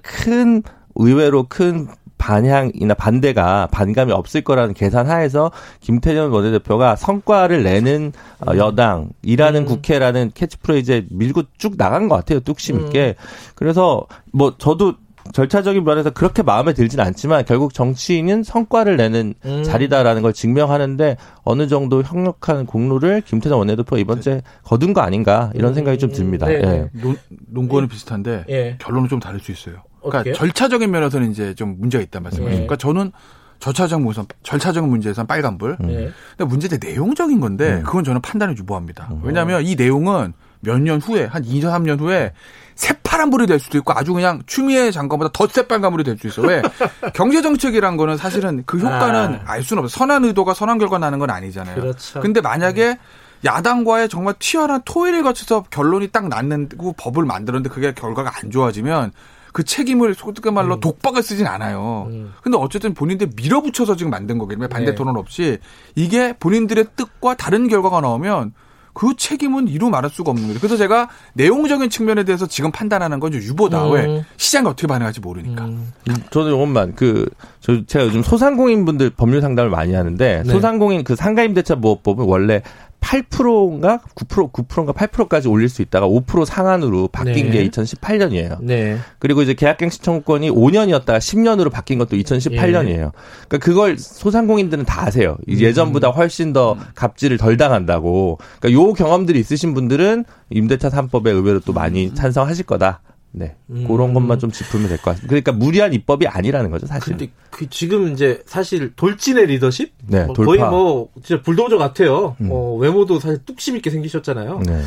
큰 0.02 0.62
의외로 0.94 1.44
큰 1.48 1.88
반향이나 2.18 2.94
반대가 2.94 3.68
반감이 3.70 4.12
없을 4.12 4.42
거라는 4.42 4.74
계산하에서 4.74 5.52
김태년 5.80 6.30
원내대표가 6.30 6.96
성과를 6.96 7.62
내는 7.62 8.12
어, 8.40 8.52
음. 8.52 8.58
여당이라는 8.58 9.62
음. 9.62 9.66
국회라는 9.66 10.30
캐치프레이즈에 10.34 11.06
밀고 11.10 11.42
쭉 11.58 11.76
나간 11.76 12.08
것 12.08 12.16
같아요 12.16 12.40
뚝심 12.40 12.80
있게. 12.86 13.14
음. 13.18 13.24
그래서 13.54 14.06
뭐 14.32 14.54
저도 14.58 14.94
절차적인 15.32 15.84
면에서 15.84 16.10
그렇게 16.10 16.42
마음에 16.42 16.72
들진 16.72 17.00
않지만 17.00 17.44
결국 17.44 17.74
정치인은 17.74 18.42
성과를 18.42 18.96
내는 18.96 19.34
음. 19.44 19.62
자리다라는 19.64 20.22
걸 20.22 20.32
증명하는데 20.32 21.16
어느 21.44 21.68
정도 21.68 22.02
협력한 22.02 22.66
공로를 22.66 23.20
김태정 23.22 23.58
원내대표 23.58 23.98
이번 23.98 24.20
주에 24.20 24.42
거둔 24.62 24.92
거 24.92 25.00
아닌가 25.00 25.50
이런 25.54 25.74
생각이 25.74 25.98
좀 25.98 26.10
듭니다. 26.12 26.46
네. 26.46 26.54
예. 26.54 26.90
논, 27.00 27.16
논거는 27.48 27.84
예. 27.84 27.88
비슷한데 27.92 28.44
예. 28.48 28.76
결론은 28.80 29.08
좀 29.08 29.20
다를 29.20 29.40
수 29.40 29.52
있어요. 29.52 29.76
그러니까 30.00 30.18
어떻게요? 30.20 30.34
절차적인 30.34 30.90
면에서는 30.90 31.30
이제 31.30 31.54
좀 31.54 31.76
문제가 31.78 32.02
있단 32.02 32.22
말씀이에요. 32.22 32.50
예. 32.50 32.54
그러니까 32.54 32.76
저는 32.76 33.12
절차적 33.58 34.02
문선 34.02 34.26
절차적인 34.42 34.88
문제에서는 34.88 35.26
빨간불. 35.26 35.76
음. 35.80 36.12
근데 36.36 36.44
문제는 36.44 36.78
내용적인 36.82 37.40
건데 37.40 37.76
음. 37.76 37.82
그건 37.84 38.04
저는 38.04 38.20
판단을 38.20 38.56
유보합니다. 38.58 39.08
음. 39.10 39.20
왜냐하면 39.22 39.64
이 39.64 39.74
내용은 39.76 40.32
몇 40.60 40.78
년 40.80 41.00
후에 41.00 41.24
한 41.24 41.44
2, 41.44 41.60
3년 41.60 42.00
후에 42.00 42.32
새파란 42.76 43.30
불이 43.30 43.46
될 43.46 43.58
수도 43.58 43.78
있고 43.78 43.92
아주 43.94 44.12
그냥 44.12 44.42
추미애 44.46 44.90
장관보다 44.90 45.30
더 45.32 45.46
새빨간 45.48 45.90
불이 45.90 46.04
될 46.04 46.16
수 46.18 46.28
있어. 46.28 46.42
왜? 46.42 46.62
경제 47.14 47.42
정책이란 47.42 47.96
거는 47.96 48.16
사실은 48.16 48.62
그 48.66 48.78
효과는 48.78 49.40
아. 49.46 49.50
알 49.50 49.62
수는 49.64 49.82
없어. 49.82 49.98
선한 49.98 50.24
의도가 50.24 50.54
선한 50.54 50.78
결과 50.78 50.98
나는 50.98 51.18
건 51.18 51.30
아니잖아요. 51.30 51.74
그렇죠. 51.74 52.20
근데 52.20 52.40
만약에 52.40 52.98
야당과의 53.44 54.08
정말 54.08 54.34
치열한 54.38 54.82
토의를 54.84 55.22
거쳐서 55.22 55.64
결론이 55.70 56.08
딱 56.08 56.28
났는고 56.28 56.92
법을 56.94 57.24
만들었는데 57.24 57.72
그게 57.74 57.92
결과가 57.92 58.32
안 58.42 58.50
좋아지면 58.50 59.12
그 59.52 59.64
책임을 59.64 60.14
소득의 60.14 60.52
말로 60.52 60.74
음. 60.74 60.80
독박을 60.80 61.22
쓰진 61.22 61.46
않아요. 61.46 62.08
음. 62.10 62.34
근데 62.42 62.58
어쨌든 62.58 62.92
본인들 62.92 63.30
밀어붙여서 63.36 63.96
지금 63.96 64.10
만든 64.10 64.36
거기 64.38 64.50
때문에 64.54 64.68
반대 64.68 64.90
네. 64.90 64.94
토론 64.94 65.16
없이 65.16 65.58
이게 65.94 66.34
본인들의 66.38 66.88
뜻과 66.96 67.36
다른 67.36 67.68
결과가 67.68 68.02
나오면 68.02 68.52
그 68.96 69.14
책임은 69.14 69.68
이루 69.68 69.90
말할 69.90 70.10
수가 70.10 70.30
없는 70.30 70.48
거죠. 70.48 70.58
그래서 70.58 70.78
제가 70.78 71.10
내용적인 71.34 71.90
측면에 71.90 72.24
대해서 72.24 72.46
지금 72.46 72.72
판단하는 72.72 73.20
건 73.20 73.34
유보다. 73.34 73.88
음. 73.88 73.92
왜? 73.92 74.24
시장이 74.38 74.66
어떻게 74.66 74.86
반응할지 74.86 75.20
모르니까. 75.20 75.66
음. 75.66 75.92
저는 76.30 76.54
이것만 76.54 76.94
그, 76.94 77.28
저, 77.60 77.84
제가 77.84 78.06
요즘 78.06 78.22
소상공인 78.22 78.86
분들 78.86 79.10
법률 79.10 79.42
상담을 79.42 79.68
많이 79.68 79.92
하는데 79.92 80.42
네. 80.42 80.50
소상공인 80.50 81.04
그 81.04 81.14
상가임대차 81.14 81.74
보호법은 81.74 82.24
원래 82.24 82.62
8%인가 83.06 84.00
9% 84.16 84.52
9%인가 84.52 84.92
8%까지 84.92 85.48
올릴 85.48 85.68
수 85.68 85.80
있다가 85.80 86.08
5% 86.08 86.44
상한으로 86.44 87.08
바뀐 87.08 87.50
네. 87.50 87.50
게 87.50 87.70
2018년이에요. 87.70 88.58
네. 88.62 88.98
그리고 89.20 89.42
이제 89.42 89.54
계약갱신 89.54 90.02
청구권이 90.02 90.50
5년이었다가 90.50 91.18
10년으로 91.18 91.70
바뀐 91.70 91.98
것도 91.98 92.16
2018년이에요. 92.16 92.88
예. 92.88 93.10
그러니까 93.48 93.58
그걸 93.58 93.96
소상공인들은 93.98 94.84
다 94.84 95.06
아세요. 95.06 95.36
음. 95.48 95.58
예전보다 95.58 96.08
훨씬 96.08 96.52
더 96.52 96.76
갑질을 96.94 97.38
덜 97.38 97.56
당한다고. 97.56 98.38
그러니까 98.60 98.82
요 98.82 98.92
경험들이 98.92 99.38
있으신 99.38 99.72
분들은 99.74 100.24
임대차 100.50 100.90
3법에 100.90 101.28
의외로 101.28 101.60
또 101.60 101.72
많이 101.72 102.08
음. 102.08 102.14
찬성하실 102.14 102.66
거다. 102.66 103.00
네. 103.38 103.54
음. 103.68 103.86
그런 103.86 104.14
것만 104.14 104.38
좀 104.38 104.50
짚으면 104.50 104.88
될 104.88 104.96
것 104.96 105.10
같습니다. 105.10 105.28
그러니까 105.28 105.52
무리한 105.52 105.92
입법이 105.92 106.26
아니라는 106.26 106.70
거죠, 106.70 106.86
사실. 106.86 107.16
근데 107.16 107.30
그 107.50 107.68
지금 107.68 108.10
이제 108.12 108.42
사실 108.46 108.94
돌진의 108.96 109.46
리더십? 109.48 109.92
네, 110.06 110.24
뭐 110.24 110.34
거의 110.34 110.58
뭐 110.60 111.10
진짜 111.22 111.42
불도저 111.42 111.76
같아요. 111.76 112.34
음. 112.40 112.48
어, 112.50 112.74
외모도 112.76 113.20
사실 113.20 113.44
뚝심 113.44 113.76
있게 113.76 113.90
생기셨잖아요. 113.90 114.60
네. 114.66 114.80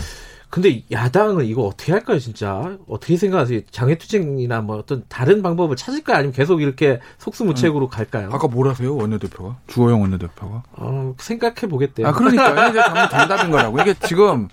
근데 0.50 0.82
야당은 0.92 1.46
이거 1.46 1.62
어떻게 1.68 1.92
할까요, 1.92 2.18
진짜? 2.18 2.76
어떻게 2.88 3.18
생각하세요? 3.18 3.62
장애투쟁이나 3.70 4.62
뭐 4.62 4.78
어떤 4.78 5.04
다른 5.08 5.44
방법을 5.44 5.76
찾을까요? 5.76 6.18
아니면 6.18 6.34
계속 6.34 6.64
이렇게 6.64 7.00
속수무책으로 7.20 7.86
음. 7.86 7.90
갈까요? 7.90 8.30
아까 8.34 8.48
뭐라세요, 8.48 8.96
원내대표가? 8.96 9.58
주호영 9.68 10.02
원내대표가? 10.02 10.64
어, 10.72 11.14
생각해 11.20 11.68
보겠대요. 11.70 12.08
아, 12.08 12.14
그러니까. 12.14 12.70
이제 12.70 12.80
정답인 13.16 13.52
거라고. 13.52 13.80
이게 13.80 13.94
지금 14.08 14.48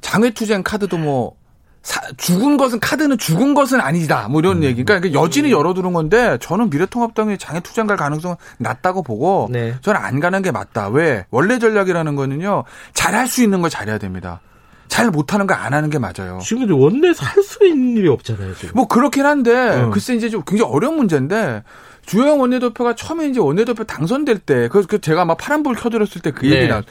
장외투쟁 0.00 0.62
카드도 0.62 0.96
뭐 0.96 1.36
사, 1.82 2.00
죽은 2.16 2.56
것은 2.56 2.78
카드는 2.80 3.16
죽은 3.18 3.54
것은 3.54 3.80
아니다. 3.80 4.28
뭐 4.28 4.40
이런 4.40 4.58
음. 4.58 4.62
얘기. 4.64 4.84
그러니까 4.84 5.12
여진이 5.18 5.50
열어두는 5.50 5.92
건데 5.92 6.36
저는 6.40 6.68
미래통합당이 6.70 7.38
장애 7.38 7.60
투쟁 7.60 7.86
갈 7.86 7.96
가능성은 7.96 8.36
낮다고 8.58 9.02
보고 9.02 9.48
네. 9.50 9.74
저는 9.80 10.00
안 10.00 10.20
가는 10.20 10.42
게 10.42 10.50
맞다. 10.50 10.88
왜? 10.88 11.24
원래 11.30 11.58
전략이라는 11.58 12.16
거는요. 12.16 12.64
잘할 12.92 13.28
수 13.28 13.42
있는 13.42 13.60
걸 13.62 13.70
잘해야 13.70 13.98
됩니다. 13.98 14.40
잘 14.88 15.08
못하는 15.10 15.46
거 15.46 15.54
안 15.54 15.72
하는 15.72 15.88
게 15.88 15.98
맞아요. 15.98 16.40
지금 16.42 16.70
원내에서 16.70 17.24
할 17.24 17.42
수 17.44 17.64
있는 17.64 17.96
일이 17.96 18.08
없잖아요. 18.08 18.54
지금. 18.56 18.72
뭐 18.74 18.86
그렇긴 18.88 19.24
한데 19.24 19.52
어. 19.82 19.90
글쎄 19.90 20.14
이제 20.14 20.28
좀 20.28 20.42
굉장히 20.46 20.70
어려운 20.70 20.96
문제인데 20.96 21.62
주영 22.04 22.40
원내대표가 22.40 22.94
처음에 22.96 23.28
이제 23.28 23.38
원내대표 23.40 23.84
당선될 23.84 24.38
때, 24.40 24.68
그, 24.68 24.84
그 24.86 25.00
제가 25.00 25.22
아마 25.22 25.34
파란불 25.34 25.76
켜드렸을 25.76 26.20
때그 26.22 26.44
네. 26.44 26.56
얘기나 26.56 26.82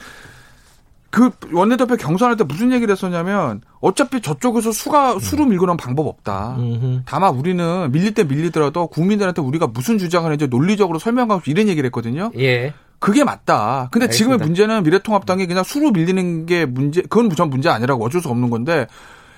그 1.10 1.30
원내대표 1.52 1.96
경선할 1.96 2.36
때 2.36 2.44
무슨 2.44 2.72
얘기를 2.72 2.92
했었냐면 2.92 3.62
어차피 3.80 4.20
저쪽에서 4.20 4.70
수가 4.70 5.18
수로 5.18 5.44
밀고 5.44 5.66
나면 5.66 5.76
방법 5.76 6.06
없다. 6.06 6.56
음흠. 6.58 7.02
다만 7.04 7.34
우리는 7.34 7.90
밀릴 7.90 8.14
때 8.14 8.22
밀리더라도 8.24 8.86
국민들한테 8.86 9.42
우리가 9.42 9.66
무슨 9.66 9.98
주장을 9.98 10.30
했는지 10.30 10.48
논리적으로 10.48 10.98
설명하고 10.98 11.42
이런 11.46 11.66
얘기를 11.68 11.86
했거든요. 11.88 12.30
예. 12.38 12.72
그게 13.00 13.24
맞다. 13.24 13.88
근데 13.90 14.04
알겠습니다. 14.04 14.12
지금의 14.12 14.38
문제는 14.38 14.82
미래통합당이 14.84 15.46
그냥 15.46 15.64
수로 15.64 15.90
밀리는 15.90 16.46
게 16.46 16.66
문제, 16.66 17.00
그건 17.02 17.30
전 17.30 17.50
문제 17.50 17.68
아니라고 17.70 18.04
어쩔 18.04 18.20
수 18.20 18.28
없는 18.28 18.50
건데 18.50 18.86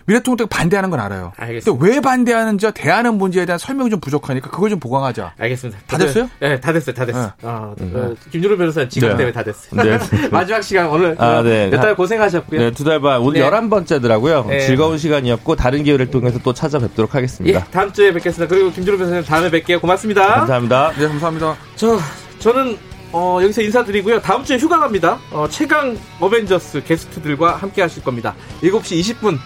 미래통합당 0.07 0.49
반대하는 0.49 0.91
건 0.91 1.01
알아요. 1.01 1.33
알겠습니다. 1.37 1.79
근데 1.81 1.95
왜 1.95 2.01
반대하는지 2.01 2.71
대안은 2.75 3.19
뭔지에 3.19 3.45
대한 3.47 3.59
설명이 3.59 3.91
좀 3.91 4.01
부족하니까 4.01 4.51
그걸 4.51 4.71
좀 4.71 4.81
보강하자. 4.81 5.35
알겠습니다. 5.39 5.81
다 5.87 5.99
됐어요? 5.99 6.29
네, 6.41 6.61
다 6.61 6.73
됐어요. 6.73 6.95
다 6.95 7.07
됐어. 7.07 7.21
네. 7.23 7.33
아, 7.43 7.75
음. 7.81 7.93
어, 7.95 8.15
김준호 8.31 8.57
변호사 8.57 8.89
지금 8.89 9.09
네. 9.11 9.17
때문에 9.17 9.33
다 9.33 9.43
됐어요. 9.43 9.83
네. 9.83 9.99
마지막 10.31 10.63
시간 10.63 10.89
오늘 10.89 11.15
아, 11.19 11.43
네. 11.43 11.69
몇달 11.69 11.95
고생하셨고요. 11.97 12.61
네, 12.61 12.71
두 12.73 12.85
달 12.85 13.01
반. 13.01 13.21
오늘 13.21 13.41
네. 13.41 13.49
11번째더라고요. 13.51 14.47
네. 14.49 14.61
즐거운 14.67 14.99
시간이었고 14.99 15.57
다른 15.57 15.83
기회를 15.85 16.11
통해서 16.11 16.39
또 16.43 16.53
찾아뵙도록 16.53 17.15
하겠습니다. 17.15 17.61
예, 17.61 17.65
다음 17.71 17.93
주에 17.93 18.13
뵙겠습니다. 18.13 18.53
그리고 18.53 18.71
김준호 18.73 18.99
변호사님 18.99 19.25
다음에 19.25 19.51
뵐게요. 19.51 19.81
고맙습니다. 19.81 20.27
감사합니다. 20.35 20.93
네, 20.99 21.09
감사합니다. 21.09 21.57
저 21.77 21.99
저는 22.39 22.77
어, 23.15 23.39
여기서 23.43 23.61
인사드리고요. 23.63 24.21
다음 24.23 24.43
주에 24.43 24.57
휴가 24.57 24.79
갑니다. 24.79 25.19
어, 25.31 25.47
최강 25.51 25.97
어벤져스 26.19 26.83
게스트들과 26.85 27.57
함께 27.57 27.83
하실 27.83 28.03
겁니다. 28.03 28.35
7시 28.63 29.01
20분 29.21 29.37